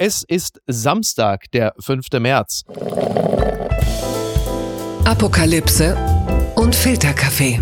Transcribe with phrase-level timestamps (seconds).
[0.00, 2.06] Es ist Samstag, der 5.
[2.20, 2.62] März.
[5.04, 5.96] Apokalypse
[6.54, 7.60] und Filterkaffee.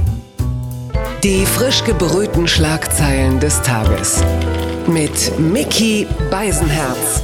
[1.24, 4.22] Die frisch gebrühten Schlagzeilen des Tages.
[4.86, 7.22] Mit Mickey Beisenherz.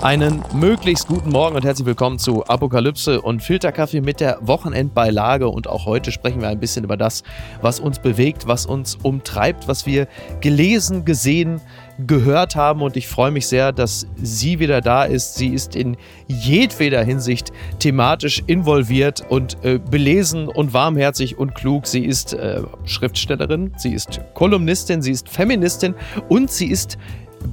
[0.00, 5.48] Einen möglichst guten Morgen und herzlich willkommen zu Apokalypse und Filterkaffee mit der Wochenendbeilage.
[5.48, 7.24] Und auch heute sprechen wir ein bisschen über das,
[7.62, 10.06] was uns bewegt, was uns umtreibt, was wir
[10.40, 11.60] gelesen, gesehen,
[12.06, 12.82] gehört haben.
[12.82, 15.34] Und ich freue mich sehr, dass sie wieder da ist.
[15.34, 21.86] Sie ist in jedweder Hinsicht thematisch involviert und äh, belesen und warmherzig und klug.
[21.86, 25.94] Sie ist äh, Schriftstellerin, sie ist Kolumnistin, sie ist Feministin
[26.28, 26.98] und sie ist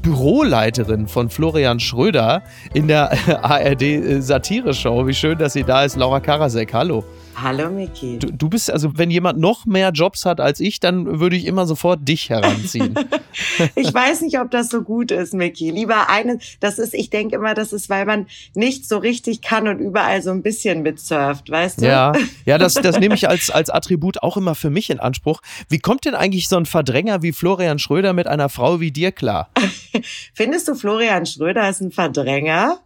[0.02, 2.44] Büroleiterin von Florian Schröder
[2.74, 3.12] in der
[3.44, 5.08] ARD Satire-Show.
[5.08, 5.96] Wie schön, dass sie da ist.
[5.96, 7.04] Laura Karasek, hallo.
[7.42, 8.18] Hallo Miki.
[8.20, 11.46] Du, du, bist, also wenn jemand noch mehr Jobs hat als ich, dann würde ich
[11.46, 12.96] immer sofort dich heranziehen.
[13.76, 15.70] ich weiß nicht, ob das so gut ist, Miki.
[15.70, 19.68] Lieber eine, das ist, ich denke immer, das ist, weil man nicht so richtig kann
[19.68, 21.86] und überall so ein bisschen mitsurft, weißt du?
[21.86, 22.14] Ja,
[22.46, 25.42] ja das, das nehme ich als, als Attribut auch immer für mich in Anspruch.
[25.68, 29.12] Wie kommt denn eigentlich so ein Verdränger wie Florian Schröder mit einer Frau wie dir
[29.12, 29.50] klar?
[30.34, 32.80] Findest du, Florian Schröder ist ein Verdränger?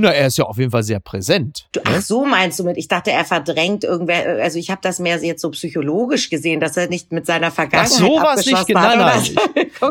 [0.00, 1.66] Na, er ist ja auf jeden Fall sehr präsent.
[1.72, 4.98] Du, ach so meinst du mit, ich dachte, er verdrängt irgendwer, also ich habe das
[4.98, 8.68] mehr jetzt so psychologisch gesehen, dass er nicht mit seiner Vergangenheit Ach so was nicht,
[8.70, 9.22] nein, nein.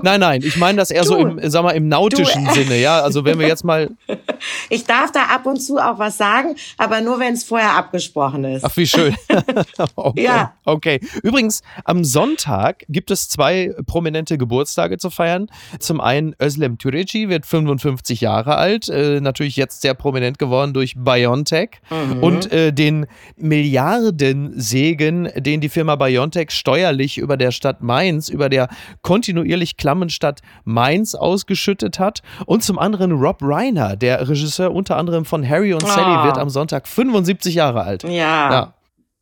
[0.02, 2.78] nein, nein, ich meine das eher du, so im, sag mal, im nautischen du, Sinne,
[2.80, 3.90] ja, also wenn wir jetzt mal...
[4.70, 8.44] ich darf da ab und zu auch was sagen, aber nur, wenn es vorher abgesprochen
[8.46, 8.66] ist.
[8.66, 9.16] Ach, wie schön.
[9.96, 10.24] okay.
[10.24, 10.54] Ja.
[10.66, 11.00] Okay.
[11.24, 15.48] Übrigens, am Sonntag gibt es zwei prominente Geburtstage zu feiern.
[15.80, 20.95] Zum einen Özlem Türeci wird 55 Jahre alt, äh, natürlich jetzt sehr prominent geworden durch
[20.97, 22.23] BioNTech mhm.
[22.23, 23.05] und äh, den
[23.38, 28.69] Milliardensegen, den die Firma BioNTech steuerlich über der Stadt Mainz, über der
[29.03, 32.23] kontinuierlich klammen Stadt Mainz ausgeschüttet hat.
[32.47, 36.25] Und zum anderen Rob Reiner, der Regisseur unter anderem von Harry und Sally, oh.
[36.25, 38.03] wird am Sonntag 75 Jahre alt.
[38.03, 38.09] Ja.
[38.52, 38.73] ja.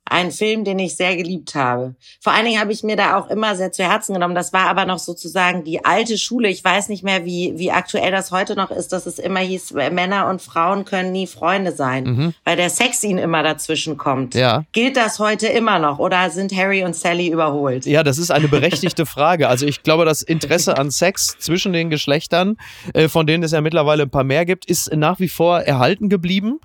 [0.09, 1.95] Ein Film, den ich sehr geliebt habe.
[2.21, 4.35] Vor allen Dingen habe ich mir da auch immer sehr zu Herzen genommen.
[4.35, 6.49] Das war aber noch sozusagen die alte Schule.
[6.49, 9.73] Ich weiß nicht mehr, wie, wie aktuell das heute noch ist, dass es immer hieß,
[9.73, 12.33] Männer und Frauen können nie Freunde sein, mhm.
[12.43, 14.35] weil der Sex ihnen immer dazwischen kommt.
[14.35, 14.63] Ja.
[14.71, 17.85] Gilt das heute immer noch oder sind Harry und Sally überholt?
[17.85, 19.49] Ja, das ist eine berechtigte Frage.
[19.49, 22.57] Also ich glaube, das Interesse an Sex zwischen den Geschlechtern,
[22.93, 26.09] äh, von denen es ja mittlerweile ein paar mehr gibt, ist nach wie vor erhalten
[26.09, 26.59] geblieben.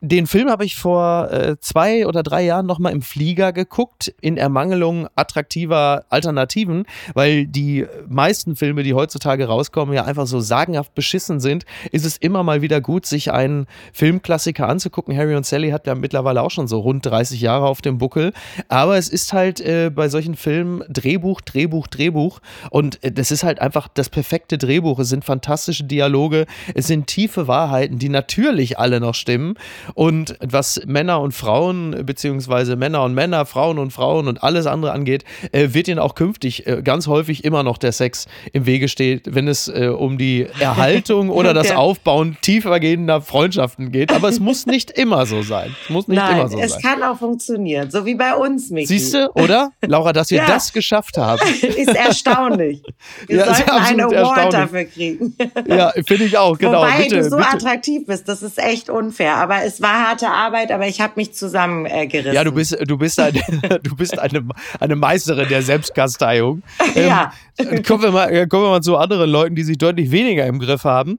[0.00, 4.36] Den Film habe ich vor äh, zwei oder drei Jahren nochmal im Flieger geguckt, in
[4.36, 11.40] Ermangelung attraktiver Alternativen, weil die meisten Filme, die heutzutage rauskommen, ja einfach so sagenhaft beschissen
[11.40, 15.16] sind, ist es immer mal wieder gut, sich einen Filmklassiker anzugucken.
[15.16, 18.32] Harry und Sally hat ja mittlerweile auch schon so rund 30 Jahre auf dem Buckel,
[18.68, 22.38] aber es ist halt äh, bei solchen Filmen Drehbuch, Drehbuch, Drehbuch.
[22.70, 25.00] Und äh, das ist halt einfach das perfekte Drehbuch.
[25.00, 29.56] Es sind fantastische Dialoge, es sind tiefe Wahrheiten, die natürlich alle noch stimmen
[29.94, 34.92] und was Männer und Frauen, beziehungsweise Männer und Männer, Frauen und Frauen und alles andere
[34.92, 38.88] angeht, äh, wird ihnen auch künftig äh, ganz häufig immer noch der Sex im Wege
[38.88, 44.12] steht, wenn es äh, um die Erhaltung oder das Aufbauen tiefergehender Freundschaften geht.
[44.12, 45.74] Aber es muss nicht immer so sein.
[45.84, 46.78] Es muss nicht Nein, immer so es sein.
[46.78, 48.86] Es kann auch funktionieren, so wie bei uns, Miki.
[48.86, 49.70] Siehst du, oder?
[49.86, 50.46] Laura, dass wir ja.
[50.46, 51.40] das geschafft haben.
[51.62, 52.82] Ist erstaunlich.
[53.26, 55.36] Wir ja, sollten einen Award dafür kriegen.
[55.66, 56.82] Ja, finde ich auch, genau.
[56.82, 57.48] Wobei bitte, du so bitte.
[57.48, 59.36] attraktiv bist, das ist echt unfair.
[59.36, 62.32] Aber es war harte Arbeit, aber ich habe mich zusammengerissen.
[62.32, 63.40] Äh, ja, du bist, du bist, eine,
[63.82, 64.44] du bist eine,
[64.80, 66.62] eine Meisterin der Selbstkasteiung.
[66.94, 67.32] ja.
[67.58, 70.58] Ähm, kommen, wir mal, kommen wir mal zu anderen Leuten, die sich deutlich weniger im
[70.58, 71.18] Griff haben.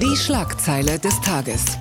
[0.00, 1.78] Die Schlagzeile des Tages.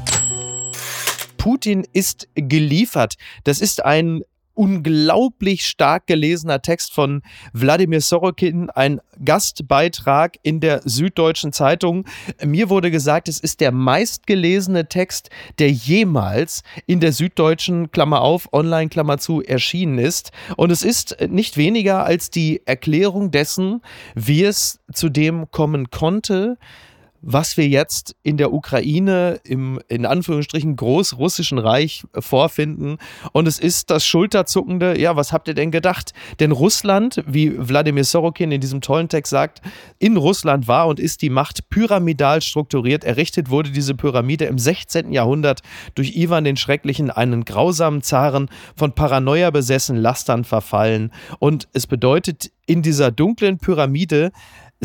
[1.37, 3.15] Putin ist geliefert.
[3.43, 4.23] Das ist ein
[4.55, 7.21] unglaublich stark gelesener Text von
[7.53, 12.05] Wladimir Sorokin, ein Gastbeitrag in der Süddeutschen Zeitung.
[12.43, 15.29] Mir wurde gesagt, es ist der meistgelesene Text,
[15.59, 20.31] der jemals in der Süddeutschen, Klammer auf, Online, Klammer zu, erschienen ist.
[20.57, 23.81] Und es ist nicht weniger als die Erklärung dessen,
[24.15, 26.57] wie es zu dem kommen konnte,
[27.27, 32.97] was wir jetzt in der Ukraine im in Anführungsstrichen großrussischen Reich vorfinden.
[33.31, 36.13] Und es ist das Schulterzuckende, ja, was habt ihr denn gedacht?
[36.39, 39.61] Denn Russland, wie Wladimir Sorokin in diesem tollen Text sagt,
[39.97, 43.03] in Russland war und ist die Macht pyramidal strukturiert.
[43.03, 45.11] Errichtet wurde diese Pyramide im 16.
[45.11, 45.61] Jahrhundert
[45.95, 51.11] durch Ivan den Schrecklichen, einen grausamen Zaren, von Paranoia besessen, Lastern verfallen.
[51.39, 54.31] Und es bedeutet in dieser dunklen Pyramide,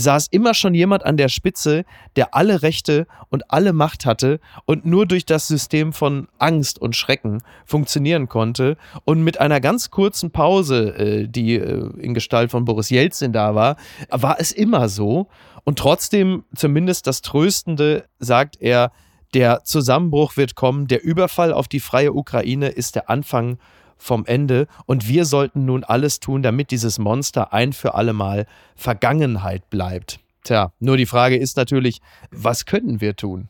[0.01, 1.85] saß immer schon jemand an der Spitze,
[2.17, 6.97] der alle Rechte und alle Macht hatte und nur durch das System von Angst und
[6.97, 8.77] Schrecken funktionieren konnte.
[9.05, 13.55] Und mit einer ganz kurzen Pause, äh, die äh, in Gestalt von Boris Jelzin da
[13.55, 13.77] war,
[14.11, 15.29] war es immer so.
[15.65, 18.93] Und trotzdem, zumindest das Tröstende, sagt er,
[19.35, 23.59] der Zusammenbruch wird kommen, der Überfall auf die freie Ukraine ist der Anfang
[24.01, 28.47] vom Ende und wir sollten nun alles tun, damit dieses Monster ein für alle Mal
[28.75, 30.19] Vergangenheit bleibt.
[30.43, 32.01] Tja, nur die Frage ist natürlich,
[32.31, 33.49] was können wir tun?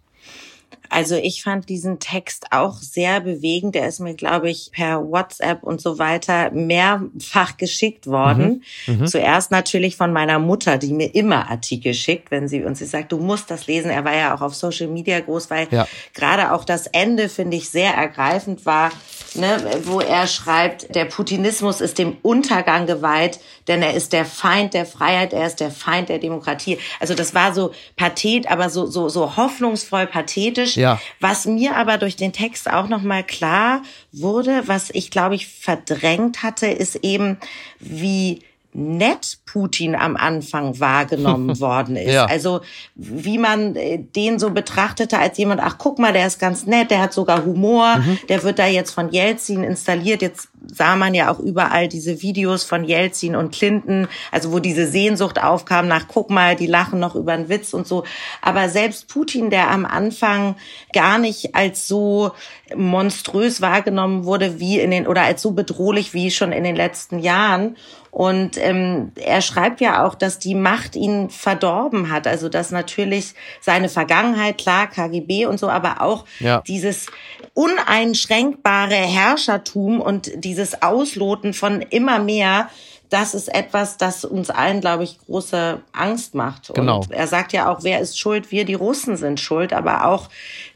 [0.93, 3.77] Also ich fand diesen Text auch sehr bewegend.
[3.77, 8.65] Der ist mir, glaube ich, per WhatsApp und so weiter mehrfach geschickt worden.
[8.87, 9.03] Mhm.
[9.03, 9.07] Mhm.
[9.07, 13.13] Zuerst natürlich von meiner Mutter, die mir immer Artikel schickt, wenn sie und sie sagt,
[13.13, 13.91] du musst das lesen.
[13.91, 15.87] Er war ja auch auf Social Media groß, weil ja.
[16.13, 18.91] gerade auch das Ende finde ich sehr ergreifend war,
[19.35, 24.75] ne, wo er schreibt, der Putinismus ist dem Untergang geweiht, denn er ist der Feind
[24.75, 26.79] der Freiheit, er ist der Feind der Demokratie.
[26.99, 30.77] Also das war so pathet, aber so so so hoffnungsvoll pathetisch.
[30.77, 31.01] Ja.
[31.21, 33.83] Was mir aber durch den Text auch noch mal klar
[34.13, 37.39] wurde, was ich glaube ich verdrängt hatte, ist eben
[37.79, 38.43] wie
[38.73, 42.13] nett Putin am Anfang wahrgenommen worden ist.
[42.13, 42.27] Ja.
[42.27, 42.61] Also
[42.95, 46.91] wie man äh, den so betrachtete als jemand, ach guck mal, der ist ganz nett,
[46.91, 48.19] der hat sogar Humor, mhm.
[48.29, 50.23] der wird da jetzt von Jelzin installiert.
[50.23, 54.87] Jetzt sah man ja auch überall diese Videos von Jelzin und Clinton, also wo diese
[54.87, 58.05] Sehnsucht aufkam nach, guck mal, die lachen noch über einen Witz und so.
[58.43, 60.57] Aber selbst Putin, der am Anfang
[60.93, 62.33] gar nicht als so
[62.75, 67.19] monströs wahrgenommen wurde wie in den, oder als so bedrohlich wie schon in den letzten
[67.19, 67.77] Jahren.
[68.11, 72.27] Und ähm, er schreibt ja auch, dass die Macht ihn verdorben hat.
[72.27, 76.61] Also dass natürlich seine Vergangenheit, klar, KGB und so, aber auch ja.
[76.67, 77.07] dieses
[77.55, 82.71] uneinschränkbare Herrschertum und dieses Ausloten von immer mehr
[83.11, 86.73] das ist etwas, das uns allen, glaube ich, große Angst macht.
[86.75, 87.01] Genau.
[87.01, 88.53] Und er sagt ja auch, wer ist schuld?
[88.53, 90.29] Wir, die Russen sind schuld, aber auch,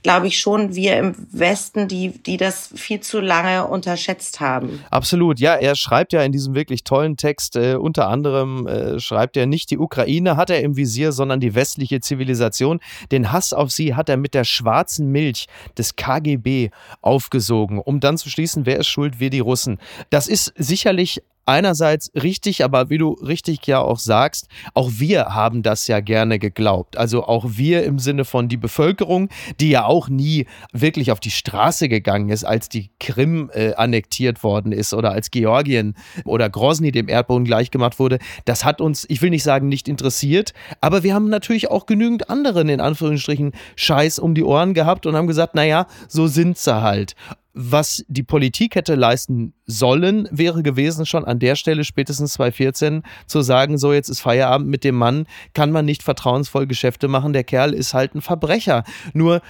[0.02, 4.84] glaube ich, schon wir im Westen, die, die das viel zu lange unterschätzt haben.
[4.90, 5.38] Absolut.
[5.38, 9.46] Ja, er schreibt ja in diesem wirklich tollen Text, äh, unter anderem äh, schreibt er
[9.46, 12.80] nicht die Ukraine hat er im Visier, sondern die westliche Zivilisation.
[13.12, 15.46] Den Hass auf sie hat er mit der schwarzen Milch
[15.78, 16.70] des KGB
[17.00, 19.20] aufgesogen, um dann zu schließen, wer ist schuld?
[19.20, 19.78] Wir, die Russen.
[20.10, 25.62] Das ist sicherlich einerseits richtig, aber wie du richtig ja auch sagst, auch wir haben
[25.62, 26.96] das ja gerne geglaubt.
[26.96, 29.28] Also auch wir im Sinne von die Bevölkerung,
[29.60, 34.42] die ja auch nie wirklich auf die Straße gegangen ist, als die Krim äh, annektiert
[34.42, 35.94] worden ist oder als Georgien
[36.24, 38.18] oder Grozny dem Erdboden gleichgemacht wurde.
[38.44, 42.30] Das hat uns, ich will nicht sagen, nicht interessiert, aber wir haben natürlich auch genügend
[42.30, 46.80] anderen, in Anführungsstrichen, Scheiß um die Ohren gehabt und haben gesagt, naja, so sind sie
[46.82, 47.14] halt
[47.54, 53.42] was die Politik hätte leisten sollen, wäre gewesen, schon an der Stelle spätestens 2014 zu
[53.42, 57.44] sagen, so jetzt ist Feierabend mit dem Mann, kann man nicht vertrauensvoll Geschäfte machen, der
[57.44, 58.82] Kerl ist halt ein Verbrecher.
[59.12, 59.40] Nur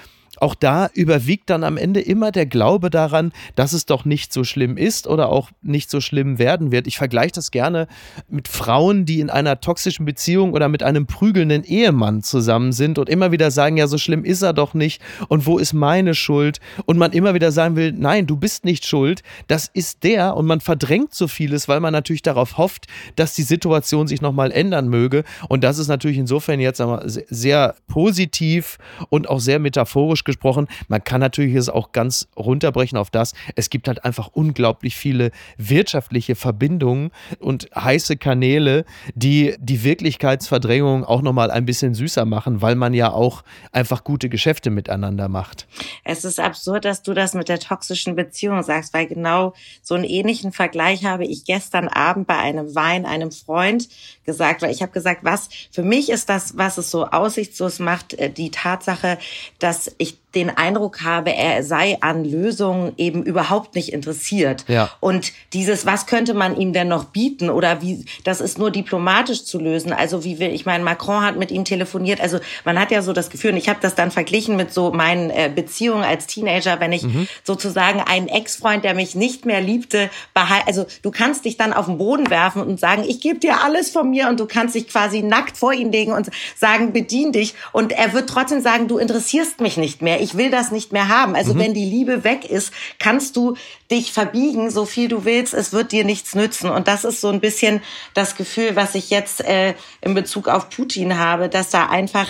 [0.40, 4.44] auch da überwiegt dann am Ende immer der Glaube daran, dass es doch nicht so
[4.44, 6.86] schlimm ist oder auch nicht so schlimm werden wird.
[6.86, 7.86] Ich vergleiche das gerne
[8.28, 13.08] mit Frauen, die in einer toxischen Beziehung oder mit einem prügelnden Ehemann zusammen sind und
[13.08, 16.60] immer wieder sagen, ja, so schlimm ist er doch nicht und wo ist meine Schuld?
[16.86, 20.46] Und man immer wieder sagen will, nein, du bist nicht schuld, das ist der und
[20.46, 24.88] man verdrängt so vieles, weil man natürlich darauf hofft, dass die Situation sich nochmal ändern
[24.88, 25.24] möge.
[25.48, 26.82] Und das ist natürlich insofern jetzt
[27.28, 28.78] sehr positiv
[29.10, 30.68] und auch sehr metaphorisch gesprochen.
[30.88, 33.34] Man kann natürlich es auch ganz runterbrechen auf das.
[33.56, 38.84] Es gibt halt einfach unglaublich viele wirtschaftliche Verbindungen und heiße Kanäle,
[39.14, 43.42] die die Wirklichkeitsverdrängung auch nochmal ein bisschen süßer machen, weil man ja auch
[43.72, 45.66] einfach gute Geschäfte miteinander macht.
[46.04, 50.04] Es ist absurd, dass du das mit der toxischen Beziehung sagst, weil genau so einen
[50.04, 53.88] ähnlichen Vergleich habe ich gestern Abend bei einem Wein einem Freund
[54.24, 58.14] gesagt, weil ich habe gesagt, was für mich ist das, was es so aussichtslos macht,
[58.14, 59.18] äh, die Tatsache,
[59.58, 64.64] dass ich just den Eindruck habe, er sei an Lösungen eben überhaupt nicht interessiert.
[64.68, 64.90] Ja.
[65.00, 69.44] Und dieses, was könnte man ihm denn noch bieten oder wie, das ist nur diplomatisch
[69.44, 69.92] zu lösen.
[69.92, 72.20] Also wie will, ich meine, Macron hat mit ihm telefoniert.
[72.20, 74.92] Also man hat ja so das Gefühl, und ich habe das dann verglichen mit so
[74.92, 77.28] meinen äh, Beziehungen als Teenager, wenn ich mhm.
[77.42, 81.86] sozusagen einen Ex-Freund, der mich nicht mehr liebte, behalte, also du kannst dich dann auf
[81.86, 84.88] den Boden werfen und sagen, ich gebe dir alles von mir und du kannst dich
[84.88, 87.54] quasi nackt vor ihn legen und sagen, bedien dich.
[87.72, 91.08] Und er wird trotzdem sagen, du interessierst mich nicht mehr ich will das nicht mehr
[91.08, 91.36] haben.
[91.36, 91.58] Also mhm.
[91.58, 93.56] wenn die Liebe weg ist, kannst du
[93.90, 96.70] dich verbiegen, so viel du willst, es wird dir nichts nützen.
[96.70, 97.82] Und das ist so ein bisschen
[98.14, 102.26] das Gefühl, was ich jetzt äh, in Bezug auf Putin habe, dass da einfach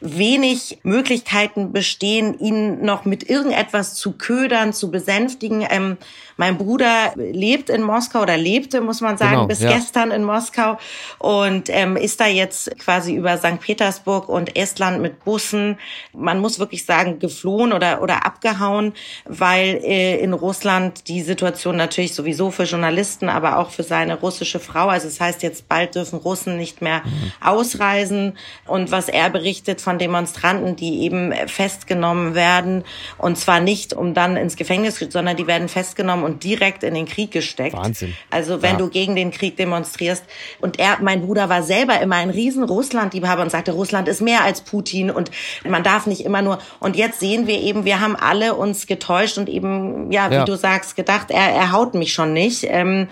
[0.00, 5.66] wenig Möglichkeiten bestehen, ihn noch mit irgendetwas zu ködern, zu besänftigen.
[5.68, 5.96] Ähm,
[6.36, 9.72] mein Bruder lebt in Moskau oder lebte, muss man sagen, genau, bis ja.
[9.72, 10.78] gestern in Moskau
[11.18, 13.60] und ähm, ist da jetzt quasi über St.
[13.60, 15.78] Petersburg und Estland mit Bussen,
[16.12, 18.94] man muss wirklich sagen, geflohen oder, oder abgehauen,
[19.26, 24.58] weil äh, in Russland die Situation natürlich sowieso für Journalisten, aber auch für seine russische
[24.58, 27.32] Frau, also das heißt jetzt bald dürfen Russen nicht mehr mhm.
[27.40, 28.36] ausreisen
[28.66, 32.84] und was er berichtet von Demonstranten, die eben festgenommen werden
[33.18, 37.06] und zwar nicht um dann ins Gefängnis, sondern die werden festgenommen und direkt in den
[37.06, 37.76] Krieg gesteckt.
[37.76, 38.14] Wahnsinn.
[38.30, 38.78] Also wenn ja.
[38.78, 40.24] du gegen den Krieg demonstrierst.
[40.60, 44.42] Und er, mein Bruder war selber immer ein riesen Russland-Liebhaber und sagte, Russland ist mehr
[44.42, 45.30] als Putin und
[45.64, 46.58] man darf nicht immer nur.
[46.80, 50.44] Und jetzt sehen wir eben, wir haben alle uns getäuscht und eben, ja, wie ja.
[50.44, 52.64] du sagst, gedacht, er, er haut mich schon nicht.
[52.64, 53.08] Ähm,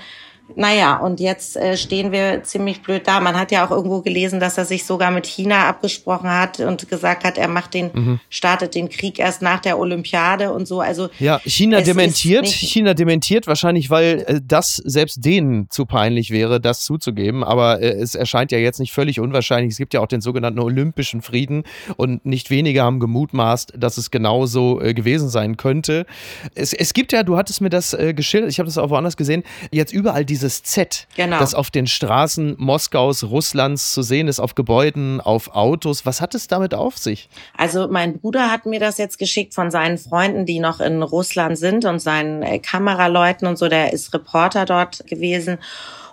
[0.56, 3.20] naja, und jetzt äh, stehen wir ziemlich blöd da.
[3.20, 6.88] Man hat ja auch irgendwo gelesen, dass er sich sogar mit China abgesprochen hat und
[6.88, 8.20] gesagt hat, er macht den, mhm.
[8.28, 10.80] startet den Krieg erst nach der Olympiade und so.
[10.80, 16.60] Also ja, China dementiert, China dementiert wahrscheinlich, weil äh, das selbst denen zu peinlich wäre,
[16.60, 17.44] das zuzugeben.
[17.44, 19.72] Aber äh, es erscheint ja jetzt nicht völlig unwahrscheinlich.
[19.72, 21.64] Es gibt ja auch den sogenannten Olympischen Frieden
[21.96, 26.06] und nicht wenige haben gemutmaßt, dass es genauso äh, gewesen sein könnte.
[26.54, 29.16] Es, es gibt ja, du hattest mir das äh, geschildert, ich habe das auch woanders
[29.16, 31.38] gesehen, jetzt überall diese dieses Z, genau.
[31.38, 36.06] das auf den Straßen Moskaus, Russlands zu sehen ist, auf Gebäuden, auf Autos.
[36.06, 37.28] Was hat es damit auf sich?
[37.54, 41.58] Also mein Bruder hat mir das jetzt geschickt von seinen Freunden, die noch in Russland
[41.58, 43.68] sind und seinen äh, Kameraleuten und so.
[43.68, 45.58] Der ist Reporter dort gewesen.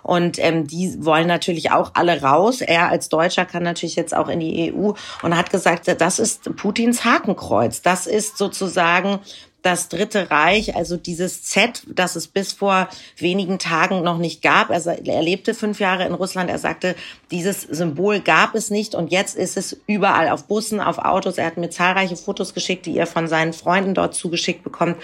[0.02, 2.60] Und ähm, die wollen natürlich auch alle raus.
[2.60, 6.56] Er als Deutscher kann natürlich jetzt auch in die EU und hat gesagt, das ist
[6.56, 7.82] Putins Hakenkreuz.
[7.82, 9.20] Das ist sozusagen
[9.62, 14.70] das Dritte Reich, also dieses Z, das es bis vor wenigen Tagen noch nicht gab.
[14.70, 16.50] Er, er, lebte fünf Jahre in Russland.
[16.50, 16.94] Er sagte,
[17.30, 21.38] dieses Symbol gab es nicht und jetzt ist es überall auf Bussen, auf Autos.
[21.38, 24.96] Er hat mir zahlreiche Fotos geschickt, die er von seinen Freunden dort zugeschickt bekommt.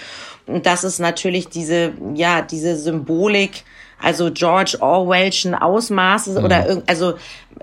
[0.47, 3.65] Und das ist natürlich diese, ja, diese Symbolik,
[4.01, 6.45] also George Orwellschen Ausmaße mhm.
[6.45, 7.15] oder also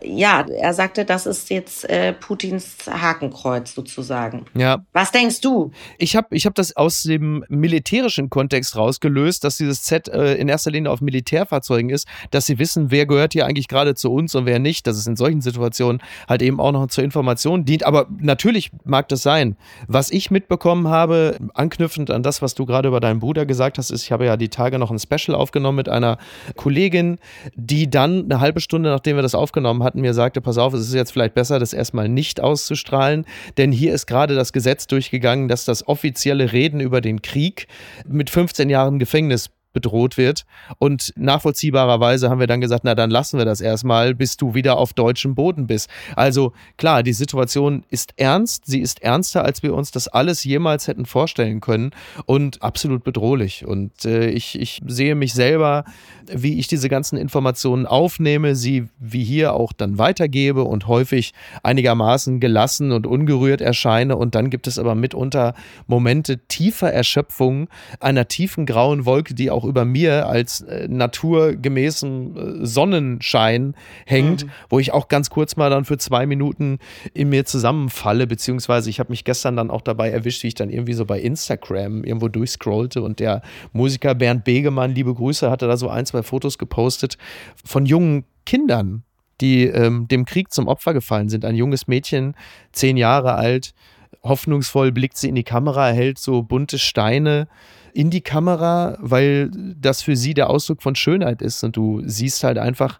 [0.01, 4.45] ja, er sagte, das ist jetzt äh, Putins Hakenkreuz sozusagen.
[4.55, 4.83] Ja.
[4.93, 5.71] Was denkst du?
[5.97, 10.49] Ich habe ich hab das aus dem militärischen Kontext rausgelöst, dass dieses Z äh, in
[10.49, 14.35] erster Linie auf Militärfahrzeugen ist, dass sie wissen, wer gehört hier eigentlich gerade zu uns
[14.35, 17.85] und wer nicht, dass es in solchen Situationen halt eben auch noch zur Information dient.
[17.85, 19.55] Aber natürlich mag das sein.
[19.87, 23.91] Was ich mitbekommen habe, anknüpfend an das, was du gerade über deinen Bruder gesagt hast,
[23.91, 26.17] ist, ich habe ja die Tage noch ein Special aufgenommen mit einer
[26.55, 27.19] Kollegin,
[27.55, 30.87] die dann eine halbe Stunde, nachdem wir das aufgenommen hatten, mir sagte, pass auf, es
[30.87, 33.25] ist jetzt vielleicht besser, das erstmal nicht auszustrahlen,
[33.57, 37.67] denn hier ist gerade das Gesetz durchgegangen, dass das offizielle Reden über den Krieg
[38.07, 40.45] mit 15 Jahren Gefängnis bedroht wird.
[40.77, 44.77] Und nachvollziehbarerweise haben wir dann gesagt, na dann lassen wir das erstmal, bis du wieder
[44.77, 45.89] auf deutschem Boden bist.
[46.15, 50.87] Also klar, die Situation ist ernst, sie ist ernster, als wir uns das alles jemals
[50.87, 51.91] hätten vorstellen können
[52.25, 53.65] und absolut bedrohlich.
[53.65, 55.83] Und äh, ich, ich sehe mich selber,
[56.31, 62.39] wie ich diese ganzen Informationen aufnehme, sie wie hier auch dann weitergebe und häufig einigermaßen
[62.39, 64.15] gelassen und ungerührt erscheine.
[64.15, 65.53] Und dann gibt es aber mitunter
[65.87, 67.67] Momente tiefer Erschöpfung,
[67.99, 74.45] einer tiefen grauen Wolke, die auch auch über mir als äh, naturgemäßen äh, Sonnenschein hängt,
[74.45, 74.49] mhm.
[74.69, 76.79] wo ich auch ganz kurz mal dann für zwei Minuten
[77.13, 80.69] in mir zusammenfalle, beziehungsweise ich habe mich gestern dann auch dabei erwischt, wie ich dann
[80.69, 83.41] irgendwie so bei Instagram irgendwo durchscrollte und der
[83.71, 87.17] Musiker Bernd Begemann, liebe Grüße, hatte da so ein, zwei Fotos gepostet
[87.63, 89.03] von jungen Kindern,
[89.41, 91.45] die ähm, dem Krieg zum Opfer gefallen sind.
[91.45, 92.35] Ein junges Mädchen,
[92.71, 93.73] zehn Jahre alt,
[94.21, 97.47] hoffnungsvoll blickt sie in die Kamera, hält so bunte Steine
[97.93, 101.63] in die Kamera, weil das für sie der Ausdruck von Schönheit ist.
[101.63, 102.99] Und du siehst halt einfach,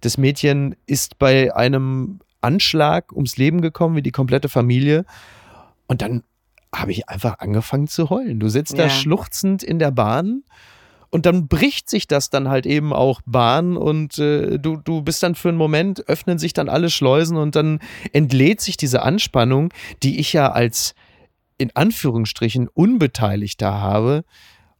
[0.00, 5.04] das Mädchen ist bei einem Anschlag ums Leben gekommen, wie die komplette Familie.
[5.86, 6.22] Und dann
[6.74, 8.40] habe ich einfach angefangen zu heulen.
[8.40, 8.84] Du sitzt ja.
[8.84, 10.44] da schluchzend in der Bahn
[11.10, 15.22] und dann bricht sich das dann halt eben auch Bahn und äh, du, du bist
[15.22, 17.80] dann für einen Moment, öffnen sich dann alle Schleusen und dann
[18.12, 20.94] entlädt sich diese Anspannung, die ich ja als
[21.60, 24.24] in Anführungsstrichen Unbeteiligter habe.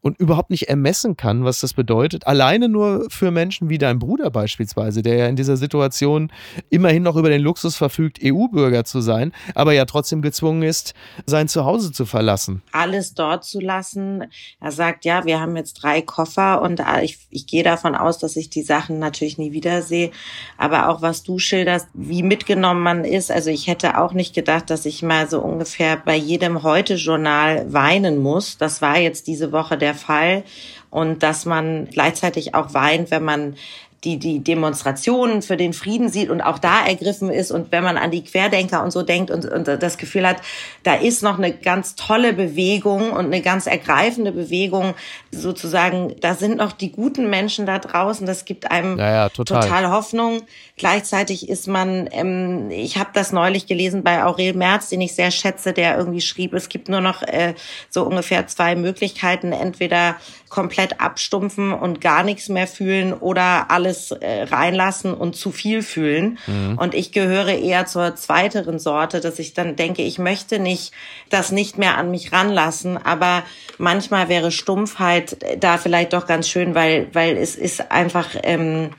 [0.02, 2.26] Und überhaupt nicht ermessen kann, was das bedeutet.
[2.26, 6.32] Alleine nur für Menschen wie dein Bruder beispielsweise, der ja in dieser Situation
[6.70, 10.94] immerhin noch über den Luxus verfügt, EU-Bürger zu sein, aber ja trotzdem gezwungen ist,
[11.26, 12.62] sein Zuhause zu verlassen.
[12.72, 14.24] Alles dort zu lassen.
[14.60, 18.18] Er sagt, ja, wir haben jetzt drei Koffer und äh, ich, ich gehe davon aus,
[18.18, 20.10] dass ich die Sachen natürlich nie wiedersehe.
[20.56, 23.30] Aber auch was du schilderst, wie mitgenommen man ist.
[23.30, 28.18] Also ich hätte auch nicht gedacht, dass ich mal so ungefähr bei jedem Heute-Journal weinen
[28.18, 28.58] muss.
[28.58, 30.44] Das war jetzt diese Woche der der Fall
[30.90, 33.56] und dass man gleichzeitig auch weint, wenn man
[34.04, 37.98] die die Demonstrationen für den Frieden sieht und auch da ergriffen ist und wenn man
[37.98, 40.38] an die Querdenker und so denkt und, und das Gefühl hat,
[40.84, 44.94] da ist noch eine ganz tolle Bewegung und eine ganz ergreifende Bewegung,
[45.30, 49.60] sozusagen, da sind noch die guten Menschen da draußen, das gibt einem ja, ja, total.
[49.60, 49.90] total.
[49.90, 50.42] Hoffnung.
[50.80, 55.30] Gleichzeitig ist man, ähm, ich habe das neulich gelesen bei Aurel Merz, den ich sehr
[55.30, 57.52] schätze, der irgendwie schrieb, es gibt nur noch äh,
[57.90, 60.16] so ungefähr zwei Möglichkeiten, entweder
[60.48, 66.38] komplett abstumpfen und gar nichts mehr fühlen oder alles äh, reinlassen und zu viel fühlen.
[66.46, 66.78] Mhm.
[66.78, 70.94] Und ich gehöre eher zur zweiteren Sorte, dass ich dann denke, ich möchte nicht
[71.28, 73.42] das nicht mehr an mich ranlassen, aber
[73.76, 78.92] manchmal wäre Stumpfheit da vielleicht doch ganz schön, weil, weil es ist einfach ähm,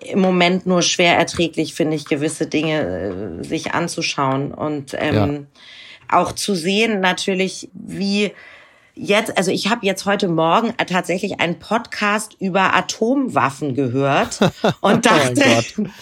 [0.00, 5.14] im Moment nur schwer erträglich, finde ich, gewisse Dinge äh, sich anzuschauen und ähm,
[6.10, 6.18] ja.
[6.18, 8.32] auch zu sehen natürlich, wie
[8.96, 14.38] jetzt, also ich habe jetzt heute Morgen tatsächlich einen Podcast über Atomwaffen gehört
[14.80, 15.42] und dachte,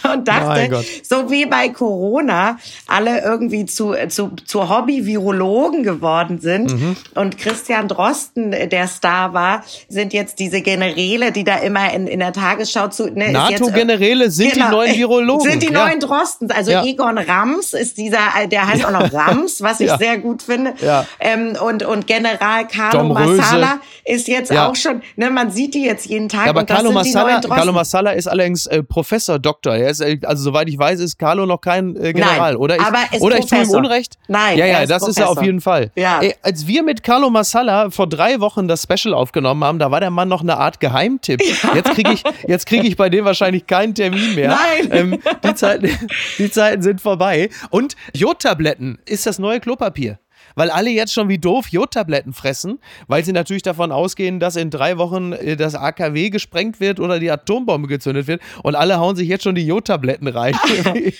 [0.04, 6.72] oh und dachte, so wie bei Corona alle irgendwie zu, zu, zu Hobby-Virologen geworden sind
[6.72, 6.96] mhm.
[7.14, 12.20] und Christian Drosten, der Star war, sind jetzt diese Generäle, die da immer in, in
[12.20, 13.11] der Tagesschau zu...
[13.11, 15.50] Ne, NATO-Generäle sind genau, die neuen Virologen.
[15.50, 15.87] Sind die ja.
[15.87, 16.50] neuen Drostens.
[16.50, 16.84] Also ja.
[16.84, 19.99] Egon Rams ist dieser, der heißt auch noch Rams, was ich ja.
[19.99, 20.75] sehr gut finde.
[21.20, 24.68] Ähm, und, und General Karl Carlo Massala ist jetzt ja.
[24.68, 26.46] auch schon, ne, man sieht die jetzt jeden Tag.
[26.46, 29.74] Ja, aber Carlo Massala, Carlo Massala ist allerdings äh, Professor, Doktor.
[29.76, 32.76] Er ist, äh, also soweit ich weiß, ist Carlo noch kein äh, General, Nein, oder?
[32.76, 34.18] Ich, aber oder ich tue ihm Unrecht?
[34.28, 34.58] Nein.
[34.58, 35.90] Ja, ja, das ist, ist er auf jeden Fall.
[35.94, 36.20] Ja.
[36.20, 40.00] Ey, als wir mit Carlo Massala vor drei Wochen das Special aufgenommen haben, da war
[40.00, 41.42] der Mann noch eine Art Geheimtipp.
[41.74, 44.48] Jetzt kriege ich, jetzt kriege ich bei dem wahrscheinlich keinen Termin mehr.
[44.48, 44.88] Nein.
[44.90, 46.08] Ähm, die, Zeiten,
[46.38, 47.50] die Zeiten sind vorbei.
[47.70, 50.18] Und Jodtabletten ist das neue Klopapier
[50.54, 52.78] weil alle jetzt schon wie doof Jodtabletten fressen,
[53.09, 57.18] weil sie natürlich davon ausgehen, dass in drei Wochen äh, das AKW gesprengt wird oder
[57.18, 60.54] die Atombombe gezündet wird und alle hauen sich jetzt schon die Jodtabletten rein.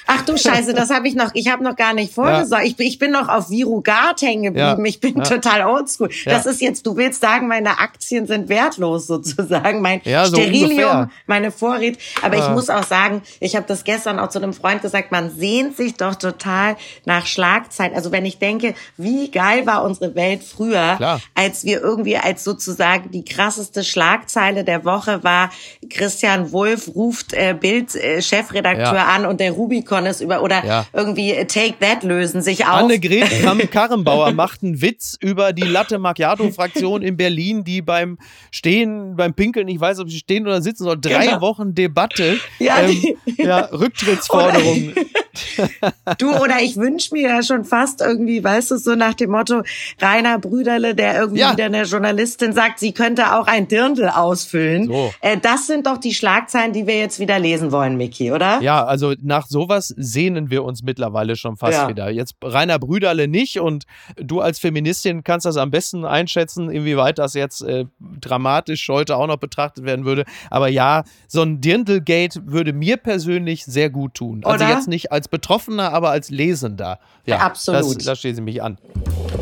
[0.07, 2.65] Ach du Scheiße, das habe ich noch, ich habe noch gar nicht vorgesagt.
[2.65, 2.69] Ja.
[2.69, 4.85] Ich, ich, bin noch auf Virugat hängen geblieben.
[4.85, 4.85] Ja.
[4.85, 5.23] Ich bin ja.
[5.23, 6.11] total oldschool.
[6.25, 11.11] Das ist jetzt, du willst sagen, meine Aktien sind wertlos sozusagen, mein so Sterilium, ungefähr.
[11.27, 11.99] meine Vorräte.
[12.23, 15.31] Aber ich muss auch sagen, ich habe das gestern auch zu einem Freund gesagt, man
[15.31, 17.95] sehnt sich doch total nach Schlagzeit.
[17.95, 21.21] Also wenn ich denke, wie wie geil war unsere Welt früher, Klar.
[21.35, 25.50] als wir irgendwie als sozusagen die krasseste Schlagzeile der Woche war,
[25.91, 29.07] Christian Wulff ruft äh, Bild-Chefredakteur ja.
[29.07, 30.87] an und der Rubicon ist über oder ja.
[30.93, 32.75] irgendwie äh, Take That lösen sich auf.
[32.75, 38.19] Annegret Kramp-Karrenbauer macht einen Witz über die Latte Macchiato-Fraktion in Berlin, die beim
[38.50, 41.41] Stehen, beim Pinkeln, ich weiß, ob sie stehen oder sitzen soll, drei genau.
[41.41, 44.95] Wochen Debatte, ja, ähm, ja Rücktrittsforderungen.
[46.18, 49.62] du oder ich wünsche mir ja schon fast irgendwie, weißt du, so nach dem Motto
[50.00, 51.52] Rainer Brüderle, der irgendwie ja.
[51.52, 54.86] wieder eine Journalistin sagt, sie könnte auch ein Dirndl ausfüllen.
[54.86, 55.12] So.
[55.21, 58.60] Äh, das sind doch die Schlagzeilen, die wir jetzt wieder lesen wollen, Miki, oder?
[58.60, 61.88] Ja, also nach sowas sehnen wir uns mittlerweile schon fast ja.
[61.88, 62.10] wieder.
[62.10, 63.84] Jetzt Rainer Brüderle nicht und
[64.16, 67.86] du als Feministin kannst das am besten einschätzen, inwieweit das jetzt äh,
[68.21, 70.25] dramatisch heute auch noch betrachtet werden würde.
[70.50, 74.42] Aber ja, so ein Dirndl-Gate würde mir persönlich sehr gut tun.
[74.45, 74.75] Also oder?
[74.75, 76.99] jetzt nicht als Betroffener, aber als Lesender.
[77.26, 78.06] Ja, absolut.
[78.06, 78.78] Da stehen Sie mich an.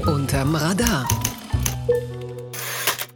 [0.06, 1.06] Unterm Radar.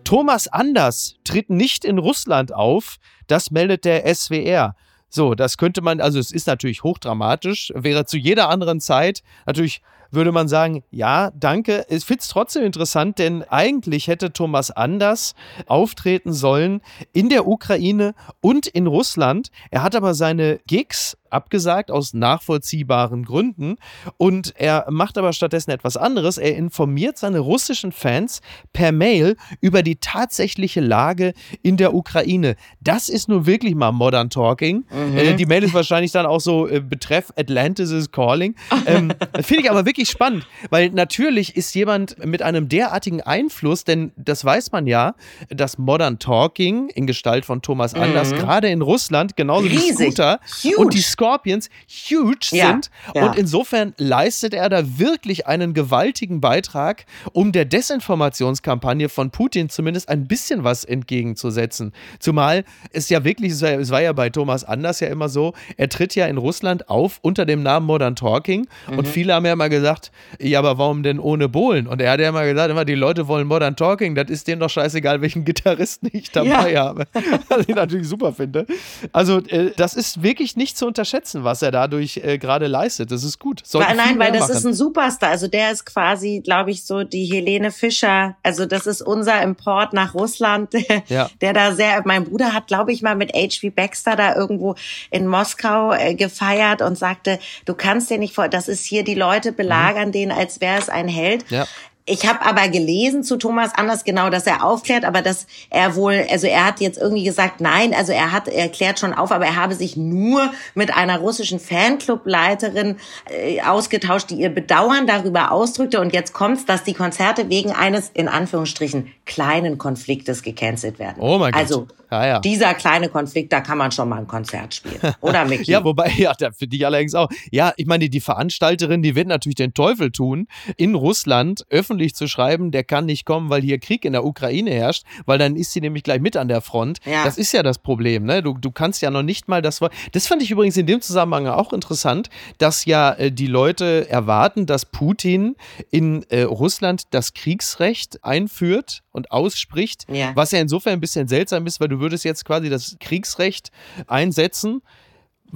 [0.05, 2.97] Thomas Anders tritt nicht in Russland auf,
[3.27, 4.77] das meldet der SWR.
[5.09, 9.81] So, das könnte man, also es ist natürlich hochdramatisch, wäre zu jeder anderen Zeit natürlich
[10.15, 11.87] würde man sagen, ja, danke.
[11.89, 15.35] Ich finde es trotzdem interessant, denn eigentlich hätte Thomas Anders
[15.67, 16.81] auftreten sollen
[17.13, 19.51] in der Ukraine und in Russland.
[19.71, 23.77] Er hat aber seine Gigs abgesagt aus nachvollziehbaren Gründen
[24.17, 26.39] und er macht aber stattdessen etwas anderes.
[26.39, 28.41] Er informiert seine russischen Fans
[28.73, 32.57] per Mail über die tatsächliche Lage in der Ukraine.
[32.81, 34.85] Das ist nun wirklich mal Modern Talking.
[34.91, 35.17] Mhm.
[35.17, 38.55] Äh, die Mail ist wahrscheinlich dann auch so äh, betreff Atlantis is calling.
[38.87, 43.85] Ähm, Finde ich aber wirklich wirklich spannend, weil natürlich ist jemand mit einem derartigen Einfluss,
[43.85, 45.15] denn das weiß man ja,
[45.49, 48.37] dass Modern Talking in Gestalt von Thomas Anders mhm.
[48.37, 49.99] gerade in Russland genauso Riesig.
[49.99, 50.77] wie Scooter huge.
[50.77, 52.69] und die Scorpions huge ja.
[52.69, 52.91] sind.
[53.15, 53.27] Ja.
[53.27, 60.09] Und insofern leistet er da wirklich einen gewaltigen Beitrag, um der Desinformationskampagne von Putin zumindest
[60.09, 61.93] ein bisschen was entgegenzusetzen.
[62.19, 66.15] Zumal es ja wirklich, es war ja bei Thomas Anders ja immer so, er tritt
[66.15, 68.99] ja in Russland auf unter dem Namen Modern Talking mhm.
[68.99, 69.94] und viele haben ja mal gesagt,
[70.41, 71.87] ja, aber warum denn ohne Bohlen?
[71.87, 74.61] Und er hat ja immer gesagt, immer die Leute wollen Modern Talking, das ist denen
[74.61, 76.85] doch scheißegal, welchen Gitarristen ich dabei ja.
[76.85, 77.07] habe.
[77.49, 78.67] Was ich natürlich super finde.
[79.13, 83.11] Also, äh, das ist wirklich nicht zu unterschätzen, was er dadurch äh, gerade leistet.
[83.11, 83.63] Das ist gut.
[83.65, 84.57] Sollte nein, weil das machen.
[84.57, 85.31] ist ein Superstar.
[85.31, 88.37] Also, der ist quasi, glaube ich, so die Helene Fischer.
[88.43, 91.31] Also, das ist unser Import nach Russland, der, ja.
[91.41, 93.71] der da sehr, mein Bruder hat, glaube ich, mal mit H.V.
[93.75, 94.75] Baxter da irgendwo
[95.11, 99.15] in Moskau äh, gefeiert und sagte, du kannst dir nicht vor, das ist hier, die
[99.15, 100.13] Leute belagern mhm.
[100.13, 101.51] den, als wäre es ein Held.
[101.51, 101.67] Ja.
[102.07, 106.27] Ich habe aber gelesen zu Thomas Anders genau, dass er aufklärt, aber dass er wohl,
[106.31, 109.47] also er hat jetzt irgendwie gesagt, nein, also er hat, er klärt schon auf, aber
[109.47, 112.97] er habe sich nur mit einer russischen Fanclubleiterin
[113.31, 115.99] äh, ausgetauscht, die ihr Bedauern darüber ausdrückte.
[115.99, 121.23] Und jetzt kommt's, dass die Konzerte wegen eines, in Anführungsstrichen, kleinen Konfliktes gecancelt werden.
[121.23, 121.61] Oh mein Gott.
[121.63, 122.39] Also ja, ja.
[122.41, 125.01] Dieser kleine Konflikt, da kann man schon mal ein Konzert spielen.
[125.21, 125.71] Oder Micky?
[125.71, 127.29] ja, wobei, ja, für dich allerdings auch.
[127.51, 130.47] Ja, ich meine, die Veranstalterin, die wird natürlich den Teufel tun,
[130.77, 134.71] in Russland öffentlich zu schreiben, der kann nicht kommen, weil hier Krieg in der Ukraine
[134.71, 136.99] herrscht, weil dann ist sie nämlich gleich mit an der Front.
[137.05, 137.25] Ja.
[137.25, 138.43] Das ist ja das Problem, ne?
[138.43, 139.81] Du, du kannst ja noch nicht mal das.
[140.13, 144.67] Das fand ich übrigens in dem Zusammenhang auch interessant, dass ja äh, die Leute erwarten,
[144.67, 145.57] dass Putin
[145.91, 150.33] in äh, Russland das Kriegsrecht einführt und ausspricht, ja.
[150.35, 153.71] was ja insofern ein bisschen seltsam ist, weil du würdest jetzt quasi das Kriegsrecht
[154.07, 154.83] einsetzen.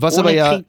[0.00, 0.60] Was Ohne aber ja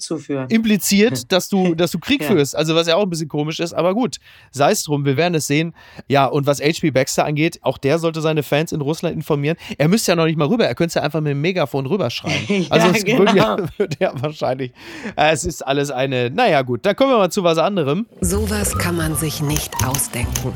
[0.47, 2.27] impliziert, dass du, dass du Krieg ja.
[2.29, 2.55] führst.
[2.55, 4.17] Also was ja auch ein bisschen komisch ist, aber gut,
[4.49, 5.75] sei es drum, wir werden es sehen.
[6.07, 9.55] Ja, und was HP Baxter angeht, auch der sollte seine Fans in Russland informieren.
[9.77, 11.85] Er müsste ja noch nicht mal rüber, er könnte es ja einfach mit dem Megafon
[11.85, 12.43] rüberschreien.
[12.47, 13.19] ja, also es genau.
[13.19, 14.71] würde, ja, würde ja wahrscheinlich.
[15.15, 18.07] Äh, es ist alles eine, naja gut, da kommen wir mal zu was anderem.
[18.21, 20.53] Sowas kann man sich nicht ausdenken.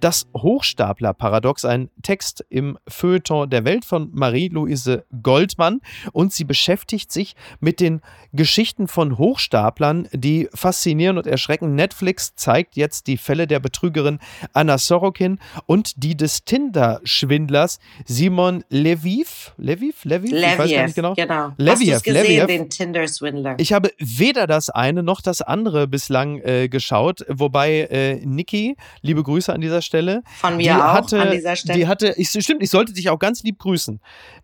[0.00, 5.80] Das Hochstapler-Paradox, ein Text im Feuilleton der Welt von Marie-Louise Goldmann.
[6.12, 8.00] Und sie beschäftigt sich mit den
[8.32, 11.74] Geschichten von Hochstaplern, die faszinieren und erschrecken.
[11.74, 14.20] Netflix zeigt jetzt die Fälle der Betrügerin
[14.52, 19.54] Anna Sorokin und die des Tinder-Schwindlers Simon Leviv.
[19.56, 20.04] Leviv?
[20.04, 20.30] Leviv?
[20.30, 21.14] Leviev, ich weiß gar nicht genau.
[21.14, 21.52] genau.
[21.56, 22.46] Leviev, Hast gesehen, Leviev.
[22.46, 23.56] den Tinder-Schwindler?
[23.58, 29.22] Ich habe weder das eine noch das andere bislang äh, geschaut, wobei äh, Niki, liebe
[29.22, 30.22] Grüße an dieser Stelle, Stelle.
[30.38, 31.78] Von mir auch hatte, an dieser Stelle.
[31.78, 34.00] Die hatte, ich, stimmt, ich sollte dich auch ganz lieb grüßen.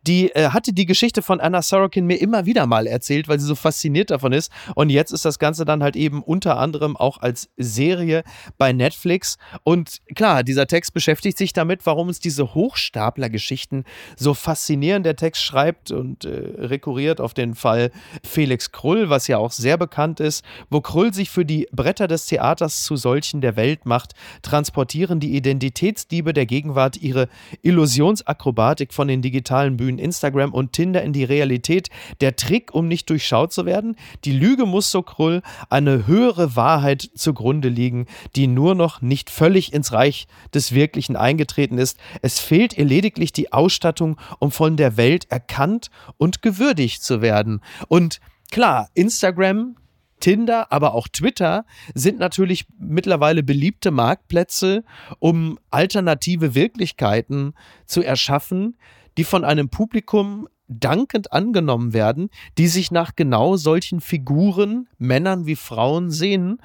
[0.06, 3.46] Die äh, hatte die Geschichte von Anna Sorokin mir immer wieder mal erzählt, weil sie
[3.46, 4.50] so fasziniert davon ist.
[4.74, 8.24] Und jetzt ist das Ganze dann halt eben unter anderem auch als Serie
[8.58, 9.36] bei Netflix.
[9.62, 13.84] Und klar, dieser Text beschäftigt sich damit, warum uns diese Hochstapler-Geschichten
[14.16, 15.02] so faszinieren.
[15.02, 16.28] Der Text schreibt und äh,
[16.58, 17.90] rekurriert auf den Fall
[18.24, 22.26] Felix Krull, was ja auch sehr bekannt ist, wo Krull sich für die Bretter des
[22.26, 27.28] Theaters zu solchen der Welt macht, transportieren die Identitätsdiebe der Gegenwart ihre
[27.62, 31.90] Illusionsakrobatik von den digitalen Bühnen Instagram und Tinder in die Realität.
[32.20, 33.96] Der Trick, um nicht durchschaut zu werden?
[34.24, 39.72] Die Lüge muss so krull eine höhere Wahrheit zugrunde liegen, die nur noch nicht völlig
[39.72, 41.98] ins Reich des Wirklichen eingetreten ist.
[42.22, 47.60] Es fehlt ihr lediglich die Ausstattung, um von der Welt erkannt und gewürdigt zu werden.
[47.88, 48.20] Und
[48.54, 49.74] Klar, Instagram
[50.20, 54.84] Tinder, aber auch Twitter sind natürlich mittlerweile beliebte Marktplätze,
[55.18, 57.54] um alternative Wirklichkeiten
[57.86, 58.76] zu erschaffen,
[59.18, 65.56] die von einem Publikum dankend angenommen werden, die sich nach genau solchen Figuren, Männern wie
[65.56, 66.60] Frauen sehen,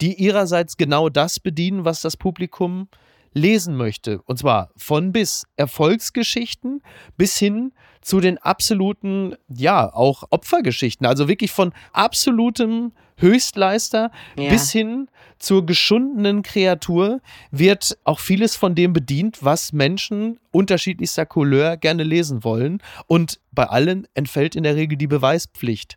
[0.00, 2.88] die ihrerseits genau das bedienen, was das Publikum
[3.32, 4.22] lesen möchte.
[4.22, 6.82] Und zwar von bis Erfolgsgeschichten
[7.16, 7.84] bis hin zu
[8.20, 11.06] den absoluten, ja, auch Opfergeschichten.
[11.06, 14.50] Also wirklich von absolutem Höchstleister ja.
[14.50, 21.76] bis hin zur geschundenen Kreatur wird auch vieles von dem bedient, was Menschen unterschiedlichster Couleur
[21.76, 22.82] gerne lesen wollen.
[23.06, 25.96] Und bei allen entfällt in der Regel die Beweispflicht.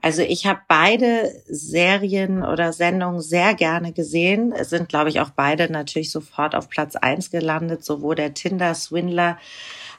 [0.00, 4.52] Also ich habe beide Serien oder Sendungen sehr gerne gesehen.
[4.52, 9.38] Es sind, glaube ich, auch beide natürlich sofort auf Platz eins gelandet, sowohl der Tinder-Swindler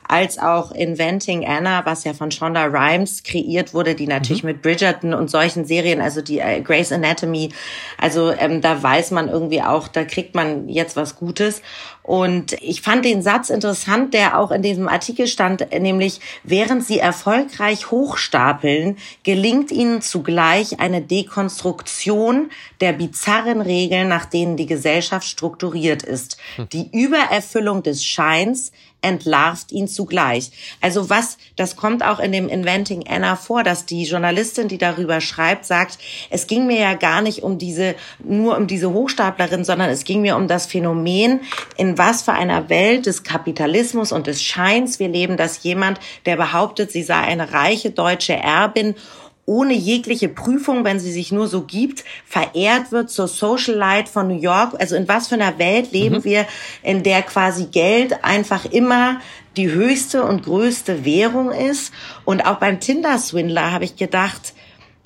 [0.08, 4.50] als auch Inventing Anna, was ja von Shonda Rhimes kreiert wurde, die natürlich mhm.
[4.50, 7.50] mit Bridgerton und solchen Serien, also die äh, Grey's Anatomy,
[7.98, 11.62] also ähm, da weiß man irgendwie auch, da kriegt man jetzt was Gutes.
[12.04, 17.00] Und ich fand den Satz interessant, der auch in diesem Artikel stand, nämlich während sie
[17.00, 26.04] erfolgreich hochstapeln, gelingt ihnen zugleich eine Dekonstruktion der bizarren Regeln, nach denen die Gesellschaft strukturiert
[26.04, 26.38] ist.
[26.58, 26.68] Hm.
[26.74, 30.52] Die Übererfüllung des Scheins entlarvt ihn zugleich.
[30.82, 35.22] Also was, das kommt auch in dem Inventing Anna vor, dass die Journalistin, die darüber
[35.22, 39.90] schreibt, sagt, es ging mir ja gar nicht um diese, nur um diese Hochstaplerin, sondern
[39.90, 41.42] es ging mir um das Phänomen,
[41.78, 46.38] in was für einer Welt des Kapitalismus und des Scheins wir leben, dass jemand, der
[46.38, 48.96] behauptet, sie sei eine reiche deutsche Erbin
[49.46, 54.40] ohne jegliche Prüfung, wenn sie sich nur so gibt, verehrt wird zur Socialite von New
[54.40, 54.76] York.
[54.80, 56.24] Also in was für einer Welt leben mhm.
[56.24, 56.48] wir,
[56.82, 59.20] in der quasi Geld einfach immer
[59.58, 61.94] die höchste und größte Währung ist.
[62.26, 64.54] Und auch beim Tinder-Swindler habe ich gedacht,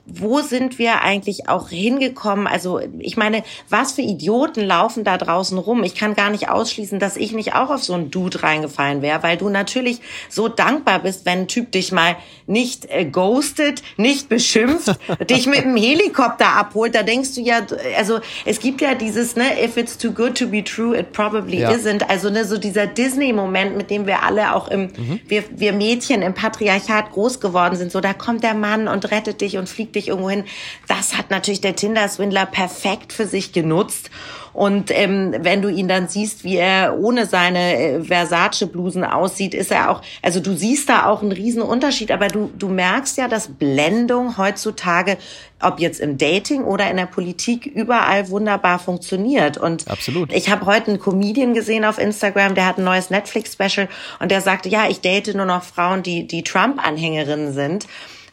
[0.10, 2.48] wo sind wir eigentlich auch hingekommen?
[2.48, 5.84] Also ich meine, was für Idioten laufen da draußen rum?
[5.84, 9.22] Ich kann gar nicht ausschließen, dass ich nicht auch auf so einen Dude reingefallen wäre,
[9.22, 12.16] weil du natürlich so dankbar bist, wenn ein Typ dich mal
[12.46, 14.96] nicht äh, ghostet, nicht beschimpft,
[15.30, 16.96] dich mit einem Helikopter abholt.
[16.96, 17.68] Da denkst du ja,
[17.98, 21.60] also es gibt ja dieses, ne, if it's too good to be true, it probably
[21.60, 21.72] ja.
[21.72, 22.08] isn't.
[22.08, 25.20] Also ne, so dieser Disney-Moment, mit dem wir alle auch im, mhm.
[25.28, 27.92] wir, wir Mädchen im Patriarchat groß geworden sind.
[27.92, 30.46] So, da kommt der Mann und rettet dich und fliegt dich irgendwo hin.
[30.88, 34.10] Das hat natürlich der Tinder-Swindler perfekt für sich genutzt.
[34.58, 39.72] Und ähm, wenn du ihn dann siehst, wie er ohne seine äh, Versace-Blusen aussieht, ist
[39.72, 43.28] er auch, also du siehst da auch einen riesen Unterschied, aber du, du merkst ja,
[43.28, 45.18] dass Blendung heutzutage,
[45.62, 49.60] ob jetzt im Dating oder in der Politik, überall wunderbar funktioniert.
[49.60, 50.34] Und Absolut.
[50.34, 53.88] ich habe heute einen Comedian gesehen auf Instagram, der hat ein neues Netflix-Special
[54.20, 57.86] und der sagte, ja, ich date nur noch Frauen, die, die Trump-Anhängerinnen sind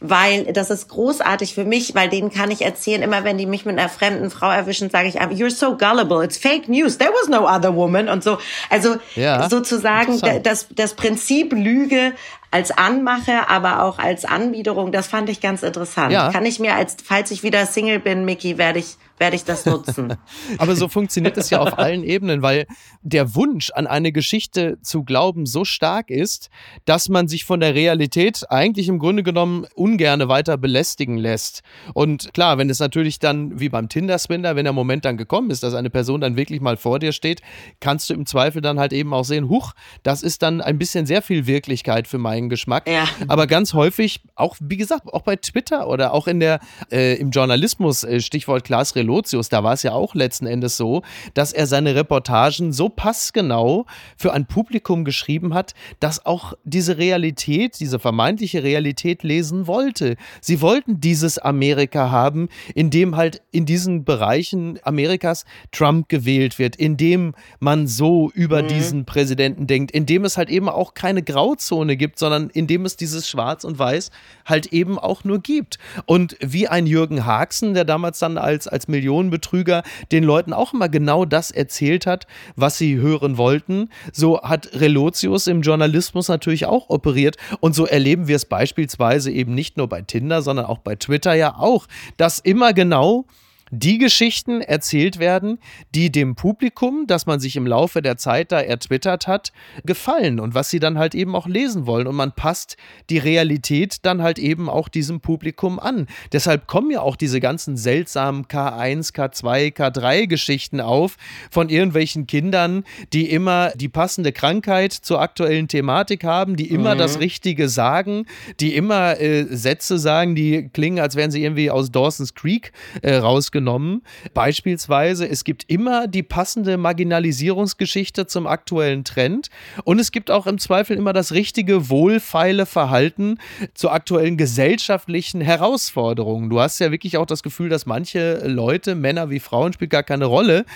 [0.06, 3.64] weil das ist großartig für mich, weil denen kann ich erzählen, immer wenn die mich
[3.64, 7.28] mit einer fremden Frau erwischen, sage ich, you're so gullible, it's fake news, there was
[7.28, 8.38] no other woman und so.
[8.68, 12.12] Also ja, sozusagen das, das Prinzip Lüge
[12.54, 16.12] als Anmache, aber auch als Anbiederung, das fand ich ganz interessant.
[16.12, 16.30] Ja.
[16.30, 19.64] Kann ich mir als, falls ich wieder Single bin, Mickey, werde ich werde ich das
[19.64, 20.16] nutzen.
[20.58, 22.66] Aber so funktioniert es ja auf allen Ebenen, weil
[23.02, 26.50] der Wunsch an eine Geschichte zu glauben so stark ist,
[26.84, 31.62] dass man sich von der Realität eigentlich im Grunde genommen ungerne weiter belästigen lässt.
[31.94, 35.62] Und klar, wenn es natürlich dann wie beim Tinder-Swindler, wenn der Moment dann gekommen ist,
[35.62, 37.40] dass eine Person dann wirklich mal vor dir steht,
[37.80, 41.06] kannst du im Zweifel dann halt eben auch sehen, huch, das ist dann ein bisschen
[41.06, 42.88] sehr viel Wirklichkeit für meinen Geschmack.
[42.88, 43.06] Ja.
[43.28, 47.30] Aber ganz häufig, auch wie gesagt, auch bei Twitter oder auch in der äh, im
[47.30, 51.02] Journalismus, äh, Stichwort Klaas Relotius, da war es ja auch letzten Endes so,
[51.34, 57.78] dass er seine Reportagen so passgenau für ein Publikum geschrieben hat, das auch diese Realität,
[57.80, 60.16] diese vermeintliche Realität lesen wollte.
[60.40, 66.76] Sie wollten dieses Amerika haben, in dem halt in diesen Bereichen Amerikas Trump gewählt wird,
[66.76, 68.68] in dem man so über mhm.
[68.68, 72.84] diesen Präsidenten denkt, in dem es halt eben auch keine Grauzone gibt, sondern in dem
[72.84, 74.10] es dieses Schwarz und Weiß
[74.44, 75.78] halt eben auch nur gibt.
[76.06, 80.88] Und wie ein Jürgen Haxen, der damals dann als, als Millionenbetrüger den Leuten auch immer
[80.88, 83.88] genau das erzählt hat, was sie hören wollten.
[84.12, 87.36] So hat Relotius im Journalismus natürlich auch operiert.
[87.60, 91.34] Und so erleben wir es beispielsweise eben nicht nur bei Tinder, sondern auch bei Twitter
[91.34, 93.26] ja auch, dass immer genau
[93.74, 95.58] die Geschichten erzählt werden,
[95.94, 99.52] die dem Publikum, das man sich im Laufe der Zeit da ertwittert hat,
[99.84, 102.06] gefallen und was sie dann halt eben auch lesen wollen.
[102.06, 102.76] Und man passt
[103.10, 106.06] die Realität dann halt eben auch diesem Publikum an.
[106.32, 111.16] Deshalb kommen ja auch diese ganzen seltsamen K1, K2, K3 Geschichten auf
[111.50, 116.98] von irgendwelchen Kindern, die immer die passende Krankheit zur aktuellen Thematik haben, die immer mhm.
[116.98, 118.26] das Richtige sagen,
[118.60, 123.16] die immer äh, Sätze sagen, die klingen, als wären sie irgendwie aus Dawson's Creek äh,
[123.16, 124.02] rausgenommen genommen.
[124.34, 129.48] Beispielsweise, es gibt immer die passende Marginalisierungsgeschichte zum aktuellen Trend
[129.84, 133.38] und es gibt auch im Zweifel immer das richtige, wohlfeile Verhalten
[133.72, 136.50] zu aktuellen gesellschaftlichen Herausforderungen.
[136.50, 140.02] Du hast ja wirklich auch das Gefühl, dass manche Leute, Männer wie Frauen, spielt gar
[140.02, 140.66] keine Rolle,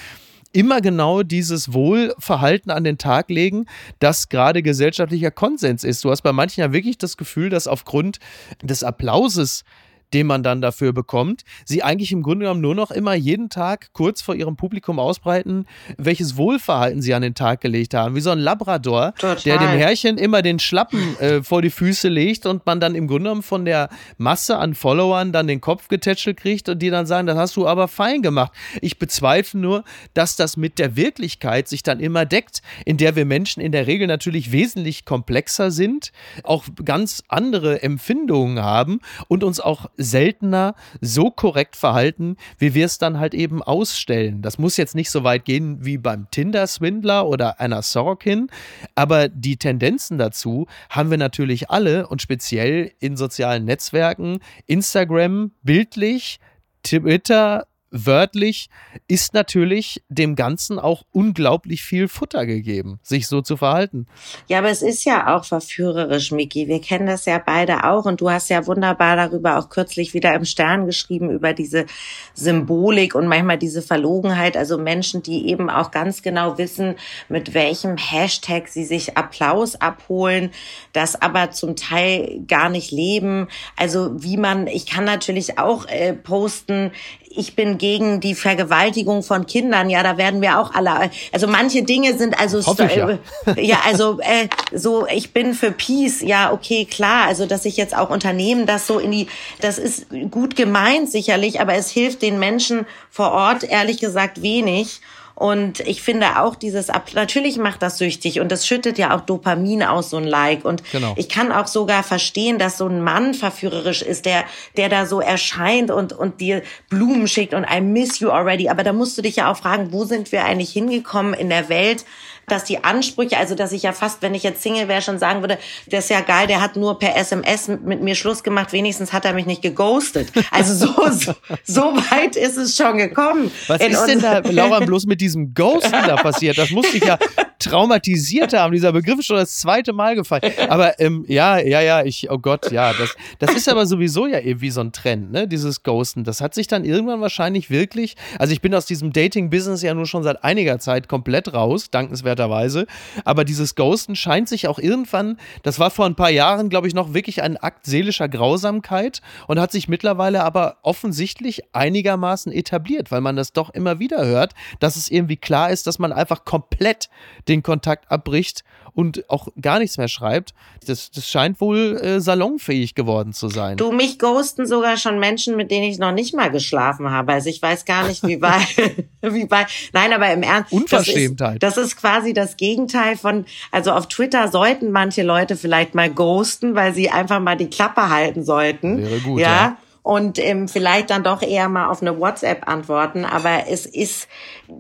[0.53, 3.67] immer genau dieses Wohlverhalten an den Tag legen,
[3.99, 6.03] das gerade gesellschaftlicher Konsens ist.
[6.05, 8.19] Du hast bei manchen ja wirklich das Gefühl, dass aufgrund
[8.63, 9.65] des Applauses
[10.13, 13.93] den man dann dafür bekommt, sie eigentlich im Grunde genommen nur noch immer jeden Tag
[13.93, 15.67] kurz vor ihrem Publikum ausbreiten,
[15.97, 18.15] welches Wohlverhalten sie an den Tag gelegt haben.
[18.15, 19.37] Wie so ein Labrador, Total.
[19.37, 23.07] der dem Herrchen immer den Schlappen äh, vor die Füße legt und man dann im
[23.07, 27.07] Grunde genommen von der Masse an Followern dann den Kopf getätschelt kriegt und die dann
[27.07, 28.53] sagen, das hast du aber fein gemacht.
[28.81, 33.25] Ich bezweifle nur, dass das mit der Wirklichkeit sich dann immer deckt, in der wir
[33.25, 36.13] Menschen in der Regel natürlich wesentlich komplexer sind,
[36.45, 42.99] auch ganz andere Empfindungen haben und uns auch seltener so korrekt verhalten, wie wir es
[42.99, 44.41] dann halt eben ausstellen.
[44.41, 48.49] Das muss jetzt nicht so weit gehen wie beim Tinder-Swindler oder einer Sorokin,
[48.95, 56.39] aber die Tendenzen dazu haben wir natürlich alle und speziell in sozialen Netzwerken, Instagram bildlich,
[56.83, 58.69] Twitter wörtlich
[59.07, 64.07] ist natürlich dem Ganzen auch unglaublich viel Futter gegeben, sich so zu verhalten.
[64.47, 66.69] Ja, aber es ist ja auch verführerisch, Miki.
[66.69, 70.35] Wir kennen das ja beide auch und du hast ja wunderbar darüber auch kürzlich wieder
[70.35, 71.87] im Stern geschrieben über diese
[72.35, 74.57] Symbolik und manchmal diese Verlogenheit.
[74.57, 76.95] Also Menschen, die eben auch ganz genau wissen,
[77.29, 80.51] mit welchem Hashtag sie sich Applaus abholen,
[80.93, 83.49] das aber zum Teil gar nicht leben.
[83.77, 86.93] Also wie man, ich kann natürlich auch äh, posten,
[87.39, 89.89] ich bin gegen die Vergewaltigung von Kindern.
[89.89, 91.11] Ja, da werden wir auch alle.
[91.33, 93.19] Also manche Dinge sind also ja.
[93.57, 96.21] ja, also äh, so ich bin für Peace.
[96.21, 97.27] Ja, okay, klar.
[97.27, 99.29] Also dass ich jetzt auch Unternehmen das so in die,
[99.61, 105.01] das ist gut gemeint sicherlich, aber es hilft den Menschen vor Ort ehrlich gesagt wenig.
[105.39, 109.85] Und ich finde auch dieses, natürlich macht das süchtig und das schüttet ja auch Dopamin
[109.85, 110.65] aus, so ein Like.
[110.65, 111.15] Und genau.
[111.17, 114.43] ich kann auch sogar verstehen, dass so ein Mann verführerisch ist, der,
[114.77, 118.69] der da so erscheint und, und dir Blumen schickt und I miss you already.
[118.69, 121.69] Aber da musst du dich ja auch fragen, wo sind wir eigentlich hingekommen in der
[121.69, 122.05] Welt,
[122.49, 125.41] dass die Ansprüche, also dass ich ja fast, wenn ich jetzt Single wäre, schon sagen
[125.41, 129.13] würde, das ist ja geil, der hat nur per SMS mit mir Schluss gemacht, wenigstens
[129.13, 130.33] hat er mich nicht geghostet.
[130.51, 131.35] Also so, so,
[131.65, 133.51] so weit ist es schon gekommen.
[133.67, 136.59] Was ist denn da, Laura, bloß mit diesem Ghosten da passiert?
[136.59, 137.19] Das musste ich ja
[137.59, 138.73] traumatisiert haben.
[138.73, 140.43] Dieser Begriff ist schon das zweite Mal gefallen.
[140.69, 144.39] Aber ähm, ja, ja, ja, ich, oh Gott, ja, das, das ist aber sowieso ja
[144.39, 145.49] irgendwie so ein Trend, ne?
[145.49, 146.25] Dieses Ghosten.
[146.25, 150.07] Das hat sich dann irgendwann wahrscheinlich wirklich, also ich bin aus diesem Dating-Business ja nur
[150.07, 151.91] schon seit einiger Zeit komplett raus,
[152.39, 152.87] dankenswerterweise.
[153.25, 156.95] Aber dieses Ghosten scheint sich auch irgendwann, das war vor ein paar Jahren, glaube ich,
[156.95, 163.21] noch wirklich ein Akt seelischer Grausamkeit und hat sich mittlerweile aber offensichtlich einigermaßen etabliert, weil
[163.21, 167.09] man das doch immer wieder hört, dass es irgendwie klar ist, dass man einfach komplett
[167.49, 168.65] den Kontakt abbricht
[168.99, 170.55] und auch gar nichts mehr schreibt.
[170.85, 173.77] Das, das scheint wohl äh, salonfähig geworden zu sein.
[173.77, 177.33] Du, mich ghosten sogar schon Menschen, mit denen ich noch nicht mal geschlafen habe.
[177.33, 178.59] Also ich weiß gar nicht, wie bei,
[179.23, 180.73] wie bei, nein, aber im Ernst.
[180.73, 181.63] Unverschämtheit.
[181.63, 185.95] Das ist, das ist quasi das Gegenteil von, also auf Twitter sollten manche Leute vielleicht
[185.95, 188.99] mal ghosten, weil sie einfach mal die Klappe halten sollten.
[188.99, 189.49] Wäre gut, ja.
[189.49, 193.25] ja und ähm, vielleicht dann doch eher mal auf eine WhatsApp antworten.
[193.25, 194.29] Aber es ist,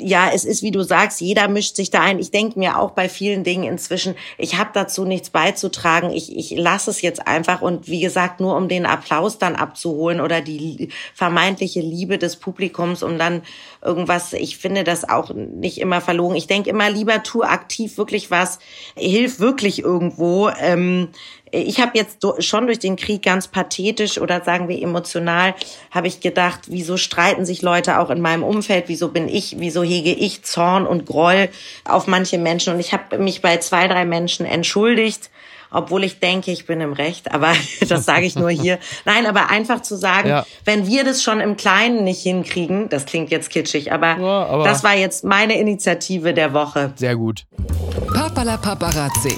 [0.00, 2.18] ja, es ist, wie du sagst, jeder mischt sich da ein.
[2.18, 6.10] Ich denke mir auch bei vielen Dingen inzwischen, ich habe dazu nichts beizutragen.
[6.10, 10.20] Ich, ich lasse es jetzt einfach und wie gesagt, nur um den Applaus dann abzuholen
[10.20, 13.42] oder die vermeintliche Liebe des Publikums, um dann
[13.84, 16.36] irgendwas, ich finde das auch nicht immer verlogen.
[16.36, 18.58] Ich denke immer lieber, tu aktiv wirklich was,
[18.96, 20.48] hilf wirklich irgendwo.
[20.48, 21.08] Ähm,
[21.50, 25.54] ich habe jetzt schon durch den Krieg ganz pathetisch oder sagen wir emotional,
[25.90, 29.82] habe ich gedacht, wieso streiten sich Leute auch in meinem Umfeld, wieso bin ich, wieso
[29.82, 31.48] hege ich Zorn und Groll
[31.84, 35.30] auf manche Menschen und ich habe mich bei zwei, drei Menschen entschuldigt,
[35.70, 37.52] obwohl ich denke, ich bin im Recht, aber
[37.88, 38.78] das sage ich nur hier.
[39.04, 40.46] Nein, aber einfach zu sagen, ja.
[40.64, 44.64] wenn wir das schon im Kleinen nicht hinkriegen, das klingt jetzt kitschig, aber, ja, aber
[44.64, 46.92] das war jetzt meine Initiative der Woche.
[46.96, 47.44] Sehr gut.
[48.14, 49.36] Papala Paparazzi.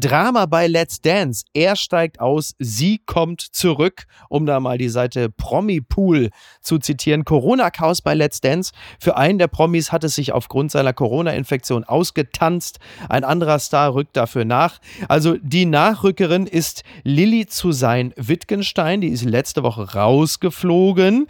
[0.00, 1.44] Drama bei Let's Dance.
[1.52, 6.30] Er steigt aus, sie kommt zurück, um da mal die Seite Promi Pool
[6.62, 7.26] zu zitieren.
[7.26, 8.72] Corona-Chaos bei Let's Dance.
[8.98, 12.78] Für einen der Promis hat es sich aufgrund seiner Corona-Infektion ausgetanzt.
[13.10, 14.78] Ein anderer Star rückt dafür nach.
[15.08, 19.02] Also die Nachrückerin ist Lilly zu sein Wittgenstein.
[19.02, 21.26] Die ist letzte Woche rausgeflogen.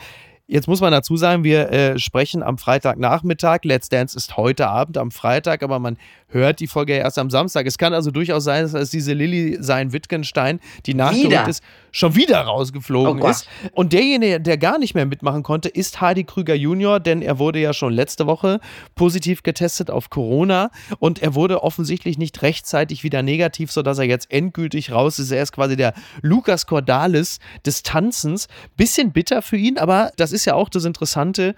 [0.52, 3.60] Jetzt muss man dazu sagen, wir äh, sprechen am Freitagnachmittag.
[3.62, 5.96] Let's Dance ist heute Abend am Freitag, aber man
[6.30, 7.66] hört die Folge erst am Samstag.
[7.66, 11.62] Es kann also durchaus sein, dass diese Lilly sein Wittgenstein, die nachgerückt ist,
[11.92, 13.48] schon wieder rausgeflogen oh ist.
[13.72, 17.58] Und derjenige, der gar nicht mehr mitmachen konnte, ist Hardy Krüger Junior, denn er wurde
[17.58, 18.60] ja schon letzte Woche
[18.94, 24.30] positiv getestet auf Corona und er wurde offensichtlich nicht rechtzeitig wieder negativ, sodass er jetzt
[24.30, 25.30] endgültig raus ist.
[25.30, 28.48] Er ist quasi der Lukas Cordalis des Tanzens.
[28.76, 31.54] Bisschen bitter für ihn, aber das ist ja auch das Interessante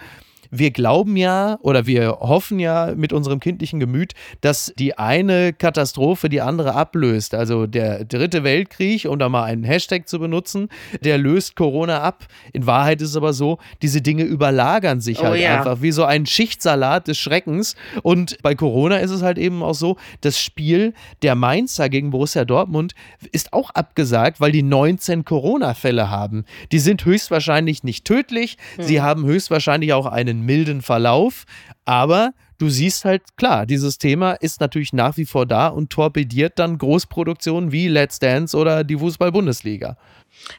[0.53, 4.13] wir glauben ja oder wir hoffen ja mit unserem kindlichen Gemüt,
[4.43, 7.35] dass die eine Katastrophe die andere ablöst.
[7.35, 10.69] Also der dritte Weltkrieg, um da mal einen Hashtag zu benutzen,
[11.03, 12.27] der löst Corona ab.
[12.53, 15.57] In Wahrheit ist es aber so, diese Dinge überlagern sich Oh halt ja.
[15.57, 17.75] einfach wie so ein Schichtsalat des Schreckens.
[18.03, 22.45] Und bei Corona ist es halt eben auch so, das Spiel der Mainzer gegen Borussia
[22.45, 22.93] Dortmund
[23.33, 26.45] ist auch abgesagt, weil die 19 Corona-Fälle haben.
[26.73, 31.45] Die sind höchstwahrscheinlich nicht tödlich, sie haben höchstwahrscheinlich auch einen milden Verlauf,
[31.85, 36.59] aber du siehst halt, klar, dieses Thema ist natürlich nach wie vor da und torpediert
[36.59, 39.97] dann Großproduktionen wie Let's Dance oder die Fußball-Bundesliga.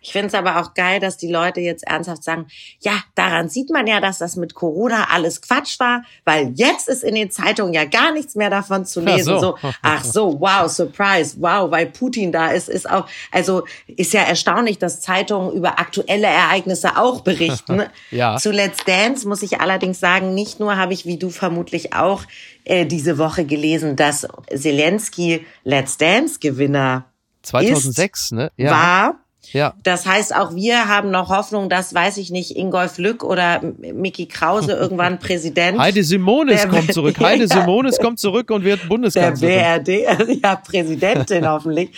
[0.01, 2.47] Ich finde es aber auch geil, dass die Leute jetzt ernsthaft sagen,
[2.79, 7.03] ja, daran sieht man ja, dass das mit Corona alles Quatsch war, weil jetzt ist
[7.03, 9.39] in den Zeitungen ja gar nichts mehr davon zu lesen.
[9.39, 9.43] so.
[9.43, 14.21] So, ach so, wow, Surprise, wow, weil Putin da ist, ist auch, also ist ja
[14.21, 17.83] erstaunlich, dass Zeitungen über aktuelle Ereignisse auch berichten.
[18.11, 18.37] Ja.
[18.37, 22.23] Zu Let's Dance muss ich allerdings sagen, nicht nur habe ich wie du vermutlich auch
[22.65, 27.05] äh, diese Woche gelesen, dass Zelensky Let's Dance Gewinner
[27.43, 28.51] 2006, ne?
[28.57, 28.71] Ja.
[28.71, 29.22] war.
[29.51, 29.73] Ja.
[29.83, 34.25] Das heißt, auch wir haben noch Hoffnung, dass, weiß ich nicht, Ingolf Lück oder Mickey
[34.25, 35.77] Krause irgendwann Präsident.
[35.79, 37.19] Heide Simones Der- kommt zurück.
[37.19, 37.47] Heide Ja.
[37.61, 39.83] Simones kommt zurück und wird der Bundeskanzlerin.
[39.83, 41.89] BRD, ja, Präsidentin hoffentlich.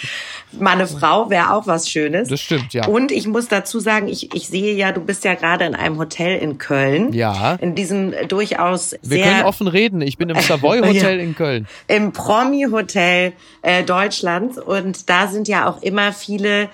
[0.52, 2.30] Meine Frau wäre auch was Schönes.
[2.30, 2.88] Das stimmt, ja.
[2.88, 5.98] Und ich muss dazu sagen, ich, ich sehe ja, du bist ja gerade in einem
[5.98, 7.14] Hotel in Köln.
[7.14, 7.56] Ja.
[7.56, 10.02] In diesem äh, durchaus Wir sehr können offen reden.
[10.02, 11.68] Ich bin im Savoy Hotel in Köln.
[11.88, 16.70] im Promi-Hotel äh, Deutschlands und da sind ja auch immer viele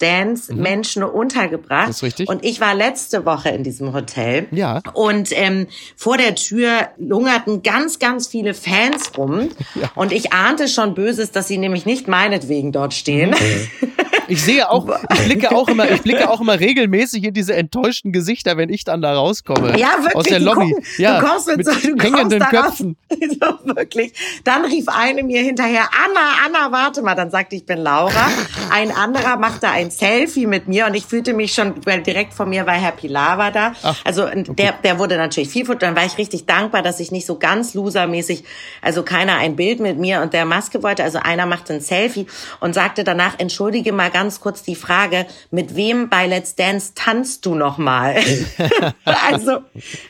[0.00, 1.84] Let's Dance-Menschen untergebracht.
[1.84, 1.88] Mhm.
[1.88, 2.28] Das ist richtig.
[2.28, 4.48] Und ich war letzte Woche in diesem Hotel.
[4.50, 4.82] Ja.
[4.94, 5.66] Und ähm,
[5.96, 9.50] vor der Tür lungerten ganz, ganz viele Fans rum.
[9.94, 13.34] Und ich ahnte schon Böses, dass sie nämlich nicht meinetwegen dort stehen.
[14.30, 18.12] Ich sehe auch, ich blicke auch immer, ich blicke auch immer regelmäßig in diese enttäuschten
[18.12, 19.78] Gesichter, wenn ich dann da rauskomme.
[19.78, 20.14] Ja, wirklich.
[20.14, 20.72] Aus der Lobby.
[20.72, 22.40] komm- ja, du kommst mit, so, du hängenden.
[22.40, 22.96] Köpfen.
[23.40, 24.12] So, wirklich.
[24.44, 27.14] Dann rief eine mir hinterher, Anna, Anna, warte mal.
[27.14, 28.28] Dann sagte ich, ich bin Laura.
[28.70, 32.46] Ein anderer machte ein Selfie mit mir und ich fühlte mich schon, weil direkt vor
[32.46, 33.72] mir war Herr Pilawa da.
[34.04, 35.64] Also der, der wurde natürlich viel.
[35.76, 38.44] Dann war ich richtig dankbar, dass ich nicht so ganz losermäßig,
[38.82, 41.02] also keiner ein Bild mit mir und der Maske wollte.
[41.04, 42.26] Also einer machte ein Selfie
[42.60, 47.46] und sagte danach, entschuldige mal ganz kurz die Frage, mit wem bei Let's Dance tanzt
[47.46, 48.16] du noch mal?
[49.04, 49.58] also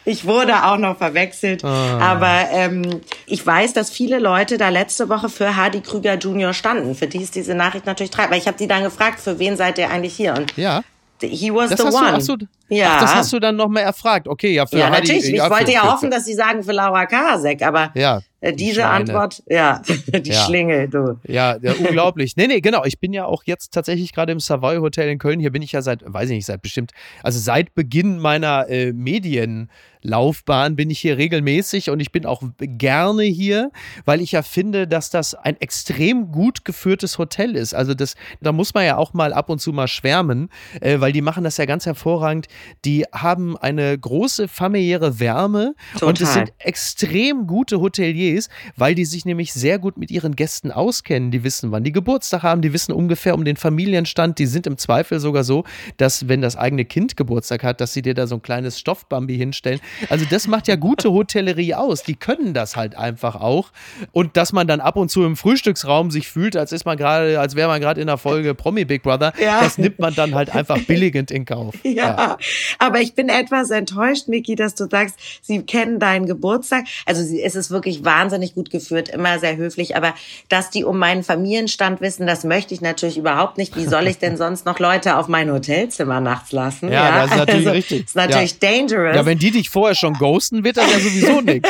[0.04, 1.62] ich wurde auch noch verwechselt.
[1.64, 6.52] Aber ähm, ich weiß, dass viele Leute da letzte Woche für Hardy Krüger Jr.
[6.52, 6.94] standen.
[6.94, 8.30] Für die ist diese Nachricht natürlich traurig.
[8.32, 10.34] Weil ich habe die dann gefragt, für wen seid ihr eigentlich hier?
[10.34, 10.82] Und Ja.
[11.20, 12.38] he was Das the one.
[12.70, 12.92] Ja.
[12.96, 14.26] ach, das hast du dann nochmal erfragt.
[14.28, 15.28] Okay, ja, für ja, Heidi- natürlich.
[15.30, 18.64] Ich ja, wollte ja hoffen, dass sie sagen für Laura Karasek, aber Ja, äh, die
[18.66, 18.90] diese Schweine.
[18.90, 20.40] Antwort, ja, die Ja.
[20.44, 21.18] Schlingel, du.
[21.26, 22.36] Ja, ja, unglaublich.
[22.36, 22.84] Nee, nee, genau.
[22.84, 25.40] Ich bin ja auch jetzt tatsächlich gerade im Savoy Hotel in Köln.
[25.40, 26.92] Hier bin ich ja seit, weiß ich nicht, seit bestimmt,
[27.22, 33.22] also seit Beginn meiner äh, Medienlaufbahn bin ich hier regelmäßig und ich bin auch gerne
[33.24, 33.70] hier,
[34.04, 37.74] weil ich ja finde, dass das ein extrem gut geführtes Hotel ist.
[37.74, 40.48] Also das, da muss man ja auch mal ab und zu mal schwärmen,
[40.80, 42.46] äh, weil die machen das ja ganz hervorragend.
[42.84, 46.46] Die haben eine große familiäre Wärme und es Total.
[46.46, 51.30] sind extrem gute Hoteliers, weil die sich nämlich sehr gut mit ihren Gästen auskennen.
[51.30, 54.38] Die wissen, wann die Geburtstag haben, die wissen ungefähr um den Familienstand.
[54.38, 55.64] Die sind im Zweifel sogar so,
[55.96, 59.36] dass wenn das eigene Kind Geburtstag hat, dass sie dir da so ein kleines Stoffbambi
[59.36, 59.80] hinstellen.
[60.08, 62.02] Also das macht ja gute Hotellerie aus.
[62.02, 63.72] Die können das halt einfach auch.
[64.12, 67.38] Und dass man dann ab und zu im Frühstücksraum sich fühlt, als ist man gerade,
[67.40, 69.60] als wäre man gerade in der Folge Promi Big Brother, Ja.
[69.62, 71.74] das nimmt man dann halt einfach billigend in Kauf.
[71.82, 72.36] Ja,
[72.78, 76.84] aber ich bin etwas enttäuscht, Miki, dass du sagst, sie kennen deinen Geburtstag.
[77.06, 79.96] Also sie, es ist wirklich wahnsinnig gut geführt, immer sehr höflich.
[79.96, 80.14] Aber
[80.48, 83.76] dass die um meinen Familienstand wissen, das möchte ich natürlich überhaupt nicht.
[83.76, 86.90] Wie soll ich denn sonst noch Leute auf mein Hotelzimmer nachts lassen?
[86.90, 88.04] Ja, das ist natürlich also, richtig.
[88.06, 89.16] Ist natürlich dangerous.
[89.16, 91.68] Ja, wenn die dich vorher schon ghosten, wird das ja sowieso nichts.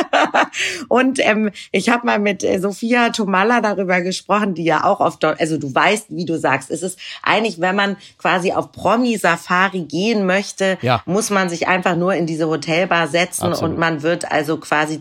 [0.87, 5.17] Und ähm, ich habe mal mit äh, Sophia Tomalla darüber gesprochen, die ja auch auf
[5.17, 9.81] Deu- also du weißt, wie du sagst, es ist eigentlich, wenn man quasi auf Promi-Safari
[9.81, 11.01] gehen möchte, Ja.
[11.05, 13.73] muss man sich einfach nur in diese Hotelbar setzen Absolut.
[13.73, 14.99] und man wird also quasi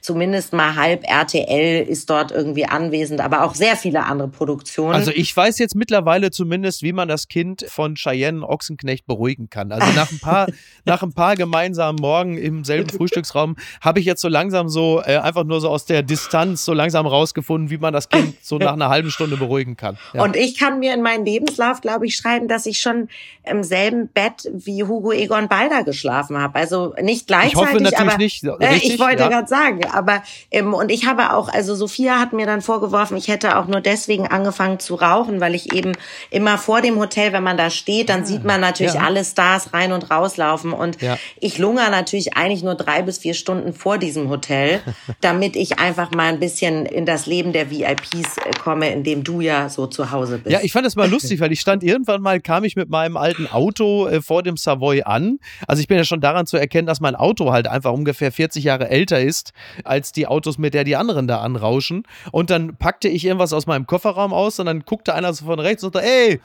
[0.00, 4.94] zumindest mal halb RTL ist dort irgendwie anwesend, aber auch sehr viele andere Produktionen.
[4.94, 9.72] Also ich weiß jetzt mittlerweile zumindest, wie man das Kind von Cheyenne Ochsenknecht beruhigen kann.
[9.72, 10.46] Also nach ein paar,
[10.84, 15.16] nach ein paar gemeinsamen Morgen im selben Frühstücksraum habe ich jetzt so langsam so äh,
[15.16, 18.72] einfach nur so aus der Distanz so langsam rausgefunden, wie man das Kind so nach
[18.72, 19.98] einer halben Stunde beruhigen kann.
[20.14, 20.22] Ja.
[20.22, 23.08] Und ich kann mir in meinen Lebenslauf, glaube ich, schreiben, dass ich schon
[23.44, 26.58] im selben Bett wie Hugo Egon Balder geschlafen habe.
[26.58, 29.28] Also nicht gleichzeitig, ich hoffe natürlich aber nicht, richtig, äh, ich wollte ja.
[29.28, 33.28] gerade sagen, aber ähm, und ich habe auch, also Sophia hat mir dann vorgeworfen, ich
[33.28, 35.92] hätte auch nur deswegen angefangen zu rauchen, weil ich eben
[36.30, 39.02] immer vor dem Hotel, wenn man da steht, dann sieht man natürlich ja.
[39.02, 41.16] alle Stars rein und rauslaufen und ja.
[41.38, 44.80] ich lungere natürlich eigentlich nur drei bis vier Stunden vor diesem Hotel,
[45.20, 49.22] damit ich einfach mal ein bisschen in das Leben der VIPs äh, komme, in dem
[49.22, 50.52] du ja so zu Hause bist.
[50.52, 53.16] Ja, ich fand das mal lustig, weil ich stand irgendwann mal, kam ich mit meinem
[53.16, 55.38] alten Auto äh, vor dem Savoy an.
[55.66, 58.64] Also ich bin ja schon daran zu erkennen, dass mein Auto halt einfach ungefähr 40
[58.64, 59.52] Jahre älter ist
[59.84, 62.04] als die Autos, mit der die anderen da anrauschen.
[62.32, 65.60] Und dann packte ich irgendwas aus meinem Kofferraum aus und dann guckte einer so von
[65.60, 66.40] rechts und sagte, ey,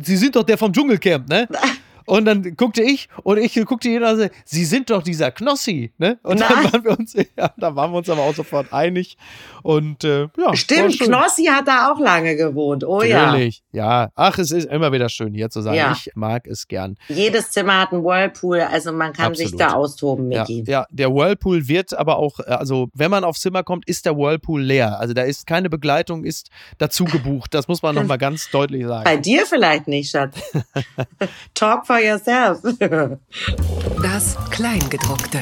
[0.00, 1.48] Sie sind doch der vom Dschungelcamp, ne?
[2.06, 5.92] Und dann guckte ich und ich guckte ihn und sagte, Sie sind doch dieser Knossi,
[5.98, 6.18] ne?
[6.22, 9.16] Und dann waren wir uns, ja, da waren wir uns aber auch sofort einig.
[9.62, 10.54] Und äh, ja.
[10.54, 12.84] Stimmt, Knossi hat da auch lange gewohnt.
[12.84, 14.02] Oh Natürlich, ja.
[14.02, 14.10] ja.
[14.14, 15.74] Ach, es ist immer wieder schön hier zu sein.
[15.74, 15.92] Ja.
[15.92, 16.96] Ich mag es gern.
[17.08, 19.50] Jedes Zimmer hat einen Whirlpool, also man kann Absolut.
[19.50, 20.64] sich da austoben, Micky.
[20.66, 24.06] Ja, ja, der Whirlpool wird aber auch, äh, also wenn man aufs Zimmer kommt, ist
[24.06, 24.98] der Whirlpool leer.
[24.98, 27.54] Also da ist keine Begleitung, ist dazu gebucht.
[27.54, 29.04] Das muss man nochmal ganz deutlich sagen.
[29.04, 30.36] Bei dir vielleicht nicht, Schatz.
[31.54, 32.60] Talk for yourself.
[34.02, 35.40] das Kleingedruckte.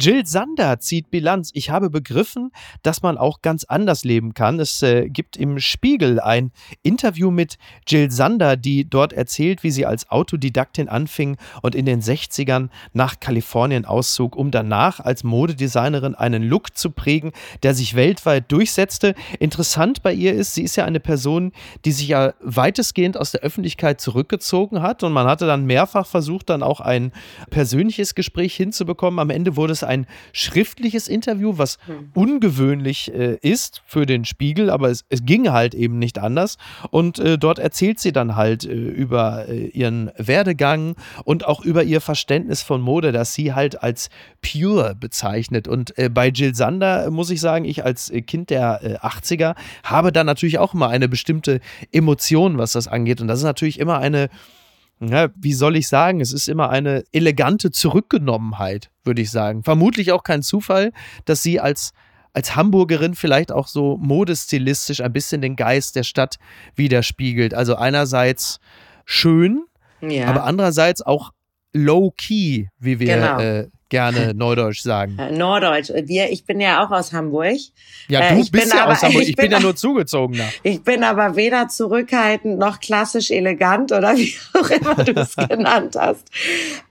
[0.00, 1.50] Jill Sander zieht Bilanz.
[1.52, 4.58] Ich habe begriffen, dass man auch ganz anders leben kann.
[4.58, 9.84] Es äh, gibt im Spiegel ein Interview mit Jill Sander, die dort erzählt, wie sie
[9.84, 16.44] als Autodidaktin anfing und in den 60ern nach Kalifornien auszog, um danach als Modedesignerin einen
[16.44, 17.32] Look zu prägen,
[17.62, 19.14] der sich weltweit durchsetzte.
[19.38, 21.52] Interessant bei ihr ist, sie ist ja eine Person,
[21.84, 26.48] die sich ja weitestgehend aus der Öffentlichkeit zurückgezogen hat und man hatte dann mehrfach versucht,
[26.48, 27.12] dann auch ein
[27.50, 29.20] persönliches Gespräch hinzubekommen.
[29.20, 32.10] Am Ende wurde es ein schriftliches Interview, was hm.
[32.14, 36.56] ungewöhnlich äh, ist für den Spiegel, aber es, es, ging halt eben nicht anders.
[36.90, 41.82] Und äh, dort erzählt sie dann halt äh, über äh, ihren Werdegang und auch über
[41.82, 44.10] ihr Verständnis von Mode, das sie halt als
[44.40, 45.66] pure bezeichnet.
[45.66, 50.12] Und äh, bei Jill Sander muss ich sagen, ich als äh, Kind der 80er habe
[50.12, 51.60] da natürlich auch immer eine bestimmte
[51.90, 53.20] Emotion, was das angeht.
[53.20, 54.28] Und das ist natürlich immer eine
[55.00, 59.62] ja, wie soll ich sagen, es ist immer eine elegante Zurückgenommenheit, würde ich sagen.
[59.62, 60.92] Vermutlich auch kein Zufall,
[61.24, 61.92] dass sie als,
[62.34, 66.36] als Hamburgerin vielleicht auch so modestilistisch ein bisschen den Geist der Stadt
[66.74, 67.54] widerspiegelt.
[67.54, 68.60] Also einerseits
[69.06, 69.64] schön,
[70.02, 70.26] ja.
[70.26, 71.32] aber andererseits auch
[71.72, 73.40] low-key, wie wir genau.
[73.40, 75.18] äh, gerne Neudeutsch sagen.
[75.18, 75.90] Äh, Norddeutsch.
[76.04, 77.58] Wir, ich bin ja auch aus Hamburg.
[78.08, 79.10] Ja, äh, du ich bist ja aber, aus Hamburg.
[79.20, 80.48] Ich, ich bin, bin, ja nur zugezogener.
[80.62, 85.96] Ich bin aber weder zurückhaltend noch klassisch elegant oder wie auch immer du es genannt
[85.98, 86.28] hast.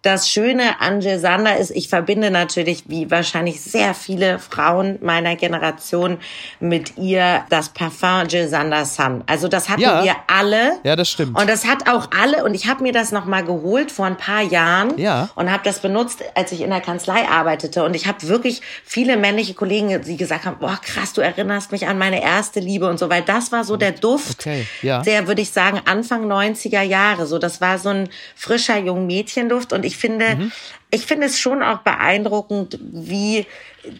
[0.01, 5.35] Das Schöne an Jill Sander ist, ich verbinde natürlich, wie wahrscheinlich sehr viele Frauen meiner
[5.35, 6.17] Generation,
[6.59, 9.23] mit ihr das Parfum Jill Sander Sun.
[9.25, 10.03] Also das hatten ja.
[10.03, 10.73] wir alle.
[10.83, 11.39] Ja, das stimmt.
[11.39, 14.41] Und das hat auch alle, und ich habe mir das nochmal geholt vor ein paar
[14.41, 15.29] Jahren ja.
[15.35, 19.15] und habe das benutzt, als ich in der Kanzlei arbeitete und ich habe wirklich viele
[19.15, 22.97] männliche Kollegen, die gesagt haben, boah krass, du erinnerst mich an meine erste Liebe und
[22.97, 25.03] so, weil das war so der Duft, okay, ja.
[25.03, 29.85] der würde ich sagen Anfang 90er Jahre, so das war so ein frischer Jungmädchenduft und
[29.85, 30.51] ich finde, mhm.
[30.89, 33.45] ich finde es schon auch beeindruckend, wie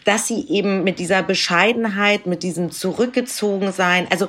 [0.04, 4.28] dass sie eben mit dieser Bescheidenheit, mit diesem Zurückgezogensein, also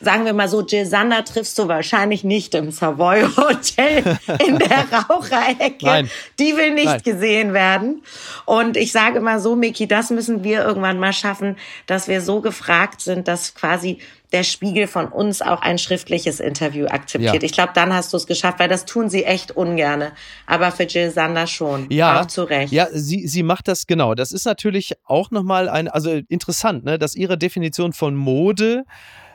[0.00, 4.86] sagen wir mal so, Jill Sander triffst du wahrscheinlich nicht im Savoy Hotel in der
[5.08, 5.84] Raucherecke.
[5.84, 6.10] Nein.
[6.38, 7.02] Die will nicht Nein.
[7.02, 8.02] gesehen werden.
[8.44, 12.40] Und ich sage mal so, Miki, das müssen wir irgendwann mal schaffen, dass wir so
[12.40, 13.98] gefragt sind, dass quasi
[14.32, 17.34] der Spiegel von uns auch ein schriftliches Interview akzeptiert.
[17.34, 17.42] Ja.
[17.42, 20.12] Ich glaube, dann hast du es geschafft, weil das tun sie echt ungerne.
[20.46, 21.90] Aber für Jill Sander schon.
[21.90, 22.20] Ja.
[22.20, 22.72] Auch zu Recht.
[22.72, 24.14] Ja, sie, sie macht das genau.
[24.14, 28.84] Das ist natürlich auch nochmal ein, also interessant, ne, dass ihre Definition von Mode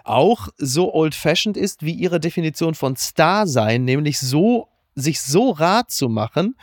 [0.04, 5.92] auch so old-fashioned ist wie ihre Definition von Star sein, nämlich so sich so rat
[5.92, 6.56] zu machen,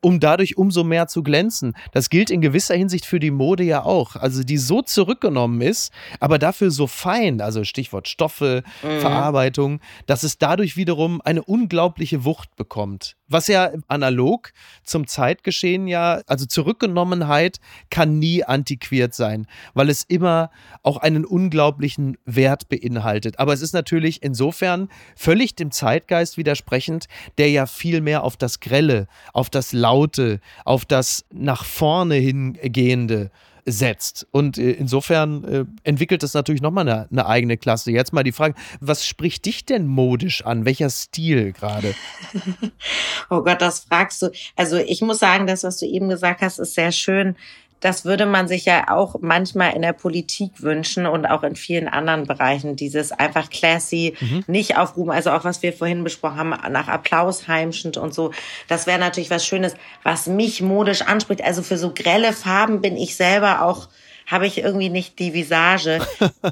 [0.00, 1.76] um dadurch umso mehr zu glänzen.
[1.92, 4.16] Das gilt in gewisser Hinsicht für die Mode ja auch.
[4.16, 9.00] Also die so zurückgenommen ist, aber dafür so fein, also Stichwort Stoffe, mhm.
[9.00, 13.16] Verarbeitung, dass es dadurch wiederum eine unglaubliche Wucht bekommt.
[13.28, 14.52] Was ja analog
[14.84, 17.58] zum Zeitgeschehen ja, also Zurückgenommenheit
[17.90, 20.50] kann nie antiquiert sein, weil es immer
[20.82, 23.38] auch einen unglaublichen Wert beinhaltet.
[23.40, 27.06] Aber es ist natürlich insofern völlig dem Zeitgeist widersprechend,
[27.38, 33.30] der ja viel mehr auf das Grelle, auf das Laute, auf das nach vorne hingehende
[33.66, 34.26] setzt.
[34.30, 37.90] Und äh, insofern äh, entwickelt es natürlich nochmal eine, eine eigene Klasse.
[37.90, 40.64] Jetzt mal die Frage, was spricht dich denn modisch an?
[40.64, 41.94] Welcher Stil gerade?
[43.30, 44.30] oh Gott, das fragst du.
[44.54, 47.36] Also ich muss sagen, das, was du eben gesagt hast, ist sehr schön
[47.80, 51.88] das würde man sich ja auch manchmal in der Politik wünschen und auch in vielen
[51.88, 52.76] anderen Bereichen.
[52.76, 54.44] Dieses einfach classy, mhm.
[54.46, 58.32] nicht aufrufen, also auch was wir vorhin besprochen haben, nach Applaus heimschend und so.
[58.68, 61.44] Das wäre natürlich was Schönes, was mich modisch anspricht.
[61.44, 63.88] Also für so grelle Farben bin ich selber auch
[64.26, 66.00] habe ich irgendwie nicht die Visage.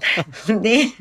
[0.60, 0.92] nee,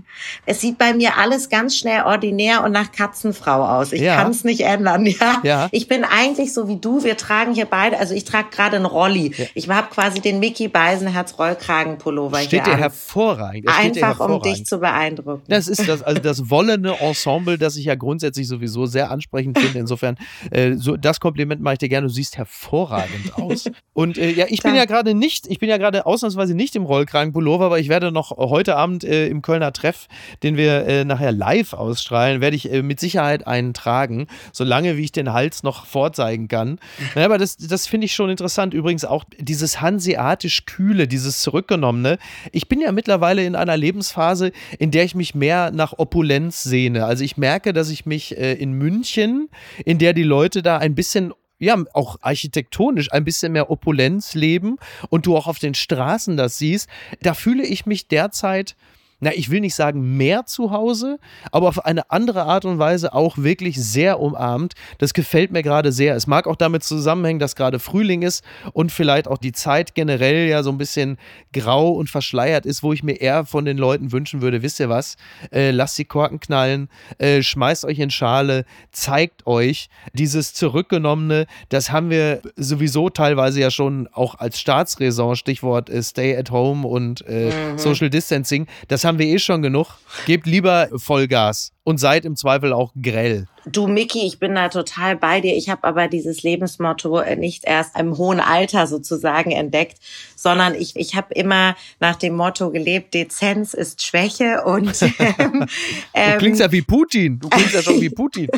[0.45, 3.93] es sieht bei mir alles ganz schnell ordinär und nach Katzenfrau aus.
[3.93, 4.15] Ich ja.
[4.15, 5.03] kann es nicht ändern.
[5.13, 5.41] Ja?
[5.43, 7.03] ja, ich bin eigentlich so wie du.
[7.03, 9.34] Wir tragen hier beide, also ich trage gerade einen Rolli.
[9.38, 9.45] Ja.
[9.53, 12.74] Ich habe quasi den Mickey Beisenherz Rollkragenpullover steht hier.
[12.74, 13.67] Dir hervorragend.
[13.67, 14.45] Das Einfach dir hervorragend.
[14.45, 15.43] um dich zu beeindrucken.
[15.47, 19.80] Das ist das, also das wollende Ensemble, das ich ja grundsätzlich sowieso sehr ansprechend finde.
[19.80, 20.17] Insofern,
[20.51, 22.07] äh, so das Kompliment mache ich dir gerne.
[22.07, 23.69] Du siehst hervorragend aus.
[23.93, 26.78] Und äh, ja, ich bin ja gerade nicht, ich bin ja gerade ausnahmsweise nicht nicht
[26.78, 30.07] im Rollkragenpullover, aber ich werde noch heute Abend äh, im Kölner Treff,
[30.43, 35.03] den wir äh, nachher live ausstrahlen, werde ich äh, mit Sicherheit einen tragen, solange wie
[35.03, 36.80] ich den Hals noch vorzeigen kann.
[37.16, 38.74] Ja, aber das, das finde ich schon interessant.
[38.74, 42.18] Übrigens auch dieses hanseatisch Kühle, dieses Zurückgenommene.
[42.51, 47.05] Ich bin ja mittlerweile in einer Lebensphase, in der ich mich mehr nach Opulenz sehne.
[47.05, 49.49] Also ich merke, dass ich mich äh, in München,
[49.86, 51.34] in der die Leute da ein bisschen
[51.64, 54.78] ja, auch architektonisch ein bisschen mehr Opulenz leben
[55.09, 56.89] und du auch auf den Straßen das siehst,
[57.22, 58.76] da fühle ich mich derzeit
[59.24, 61.17] na, ich will nicht sagen mehr zu Hause,
[61.51, 64.74] aber auf eine andere Art und Weise auch wirklich sehr umarmt.
[64.97, 66.15] Das gefällt mir gerade sehr.
[66.15, 68.43] Es mag auch damit zusammenhängen, dass gerade Frühling ist
[68.74, 71.17] und vielleicht auch die Zeit generell ja so ein bisschen
[71.53, 74.89] grau und verschleiert ist, wo ich mir eher von den Leuten wünschen würde, wisst ihr
[74.89, 75.15] was,
[75.53, 81.91] äh, lasst die Korken knallen, äh, schmeißt euch in Schale, zeigt euch dieses Zurückgenommene, das
[81.91, 87.26] haben wir sowieso teilweise ja schon auch als Staatsräson, Stichwort äh, Stay at Home und
[87.26, 87.78] äh, mhm.
[87.78, 89.99] Social Distancing, das haben haben wir eh schon genug.
[90.26, 93.48] Gebt lieber Vollgas und seid im Zweifel auch grell.
[93.66, 95.56] Du, Mickey, ich bin da total bei dir.
[95.56, 100.00] Ich habe aber dieses Lebensmotto äh, nicht erst im hohen Alter sozusagen entdeckt,
[100.36, 105.02] sondern ich, ich habe immer nach dem Motto gelebt, Dezenz ist Schwäche und
[106.14, 107.40] ähm, Du klingst ja wie Putin.
[107.40, 108.50] Du klingst ja schon wie Putin.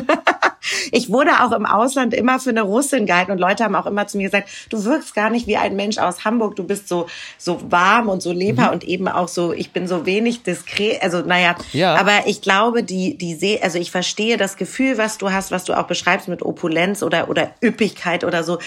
[0.90, 4.06] ich wurde auch im Ausland immer für eine Russin gehalten und Leute haben auch immer
[4.06, 7.06] zu mir gesagt, du wirkst gar nicht wie ein Mensch aus Hamburg, du bist so,
[7.38, 8.70] so warm und so leber mhm.
[8.70, 11.94] und eben auch so, ich bin so wenig diskret, also naja, ja.
[11.94, 15.64] aber ich glaube, die, die See, also ich verstehe das Gefühl, was du hast, was
[15.64, 18.58] du auch beschreibst mit Opulenz oder, oder Üppigkeit oder so.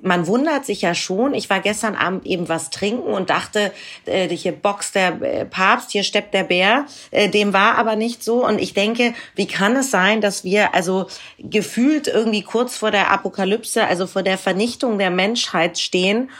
[0.00, 3.72] Man wundert sich ja schon, ich war gestern Abend eben was trinken und dachte,
[4.06, 8.22] äh, hier boxt der äh, Papst, hier steppt der Bär, äh, dem war aber nicht
[8.22, 8.46] so.
[8.46, 11.06] Und ich denke, wie kann es sein, dass wir also
[11.38, 16.30] gefühlt irgendwie kurz vor der Apokalypse, also vor der Vernichtung der Menschheit stehen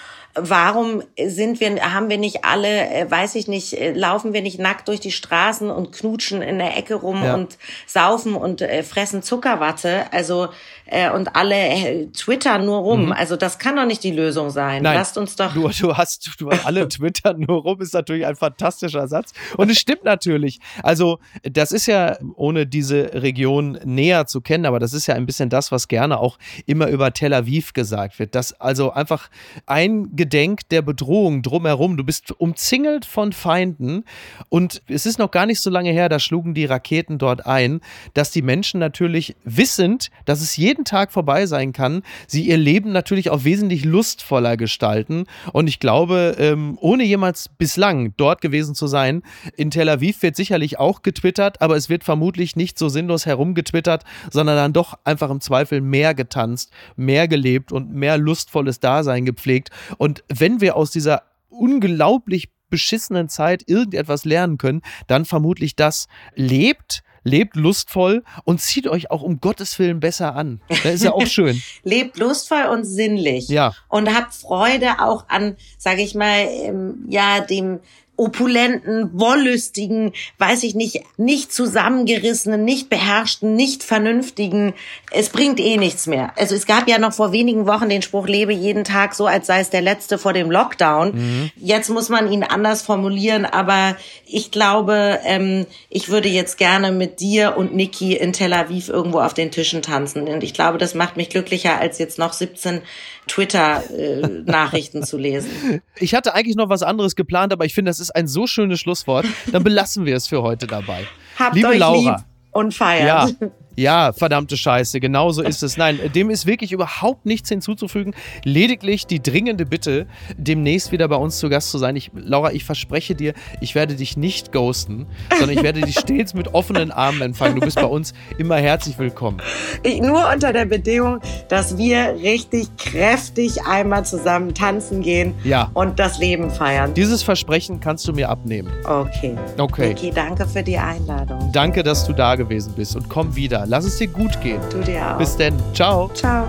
[0.40, 4.58] warum sind wir, haben wir nicht alle, äh, weiß ich nicht, äh, laufen wir nicht
[4.58, 7.34] nackt durch die Straßen und knutschen in der Ecke rum ja.
[7.34, 10.12] und saufen und äh, fressen Zuckerwatte?
[10.12, 10.48] Also
[10.90, 13.06] äh, und alle äh, twittern nur rum.
[13.06, 13.12] Mhm.
[13.12, 14.82] Also das kann doch nicht die Lösung sein.
[14.82, 15.52] Nein, Lasst uns doch.
[15.52, 19.32] Du, du hast, du alle twittern nur rum, ist natürlich ein fantastischer Satz.
[19.56, 20.60] Und es stimmt natürlich.
[20.82, 25.26] Also, das ist ja, ohne diese Region näher zu kennen, aber das ist ja ein
[25.26, 28.34] bisschen das, was gerne auch immer über Tel Aviv gesagt wird.
[28.34, 29.28] Dass also einfach
[29.66, 31.96] ein Gedenk der Bedrohung drumherum.
[31.96, 34.04] Du bist umzingelt von Feinden
[34.50, 37.80] und es ist noch gar nicht so lange her, da schlugen die Raketen dort ein,
[38.12, 42.92] dass die Menschen natürlich wissend, dass es jeden Tag vorbei sein kann, sie ihr Leben
[42.92, 45.24] natürlich auch wesentlich lustvoller gestalten.
[45.54, 49.22] Und ich glaube, ähm, ohne jemals bislang dort gewesen zu sein,
[49.56, 54.04] in Tel Aviv wird sicherlich auch getwittert, aber es wird vermutlich nicht so sinnlos herumgetwittert,
[54.30, 59.70] sondern dann doch einfach im Zweifel mehr getanzt, mehr gelebt und mehr lustvolles Dasein gepflegt.
[59.96, 66.06] Und wenn wir aus dieser unglaublich beschissenen Zeit irgendetwas lernen können, dann vermutlich das.
[66.34, 70.60] Lebt lebt lustvoll und zieht euch auch um Gottes Willen besser an.
[70.68, 71.62] Das ist ja auch schön.
[71.82, 73.48] lebt lustvoll und sinnlich.
[73.48, 73.74] Ja.
[73.88, 77.80] Und habt Freude auch an, sage ich mal, ähm, ja, dem
[78.18, 84.74] opulenten, wollüstigen, weiß ich nicht, nicht zusammengerissenen, nicht beherrschten, nicht vernünftigen.
[85.12, 86.32] Es bringt eh nichts mehr.
[86.36, 89.46] Also es gab ja noch vor wenigen Wochen den Spruch, lebe jeden Tag so, als
[89.46, 91.14] sei es der letzte vor dem Lockdown.
[91.14, 91.50] Mhm.
[91.56, 93.96] Jetzt muss man ihn anders formulieren, aber
[94.26, 99.20] ich glaube, ähm, ich würde jetzt gerne mit dir und Niki in Tel Aviv irgendwo
[99.20, 100.26] auf den Tischen tanzen.
[100.26, 102.82] Und ich glaube, das macht mich glücklicher, als jetzt noch 17
[103.28, 105.82] Twitter-Nachrichten äh, zu lesen.
[106.00, 108.80] Ich hatte eigentlich noch was anderes geplant, aber ich finde, das ist ein so schönes
[108.80, 109.26] Schlusswort.
[109.52, 111.06] Dann belassen wir es für heute dabei.
[111.38, 112.16] Habt Liebe euch Laura.
[112.16, 113.36] Lieb und feiert.
[113.40, 113.48] Ja.
[113.78, 115.76] Ja, verdammte Scheiße, genau so ist es.
[115.76, 118.12] Nein, dem ist wirklich überhaupt nichts hinzuzufügen.
[118.42, 121.94] Lediglich die dringende Bitte, demnächst wieder bei uns zu Gast zu sein.
[121.94, 125.06] Ich, Laura, ich verspreche dir, ich werde dich nicht ghosten,
[125.38, 127.54] sondern ich werde dich stets mit offenen Armen empfangen.
[127.54, 129.38] Du bist bei uns immer herzlich willkommen.
[129.84, 135.70] Ich, nur unter der Bedingung, dass wir richtig kräftig einmal zusammen tanzen gehen Ja.
[135.74, 136.94] und das Leben feiern.
[136.94, 138.72] Dieses Versprechen kannst du mir abnehmen.
[138.84, 139.36] Okay.
[139.56, 139.90] Okay.
[139.90, 141.52] Vicky, danke für die Einladung.
[141.52, 143.67] Danke, dass du da gewesen bist und komm wieder.
[143.68, 144.60] Lass es dir gut gehen.
[144.70, 145.18] Du dir auch.
[145.18, 145.54] Bis denn.
[145.74, 146.10] Ciao.
[146.14, 146.46] Ciao.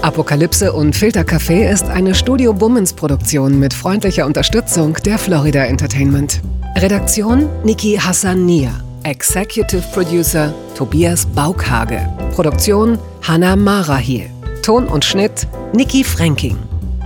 [0.00, 6.40] Apokalypse und Filtercafé ist eine Studio Bummens Produktion mit freundlicher Unterstützung der Florida Entertainment.
[6.76, 8.70] Redaktion Niki Hassania.
[9.02, 12.08] Executive Producer Tobias Baukhage.
[12.36, 12.96] Produktion
[13.26, 14.30] Hanna Marahiel.
[14.62, 16.67] Ton und Schnitt Niki Fränking.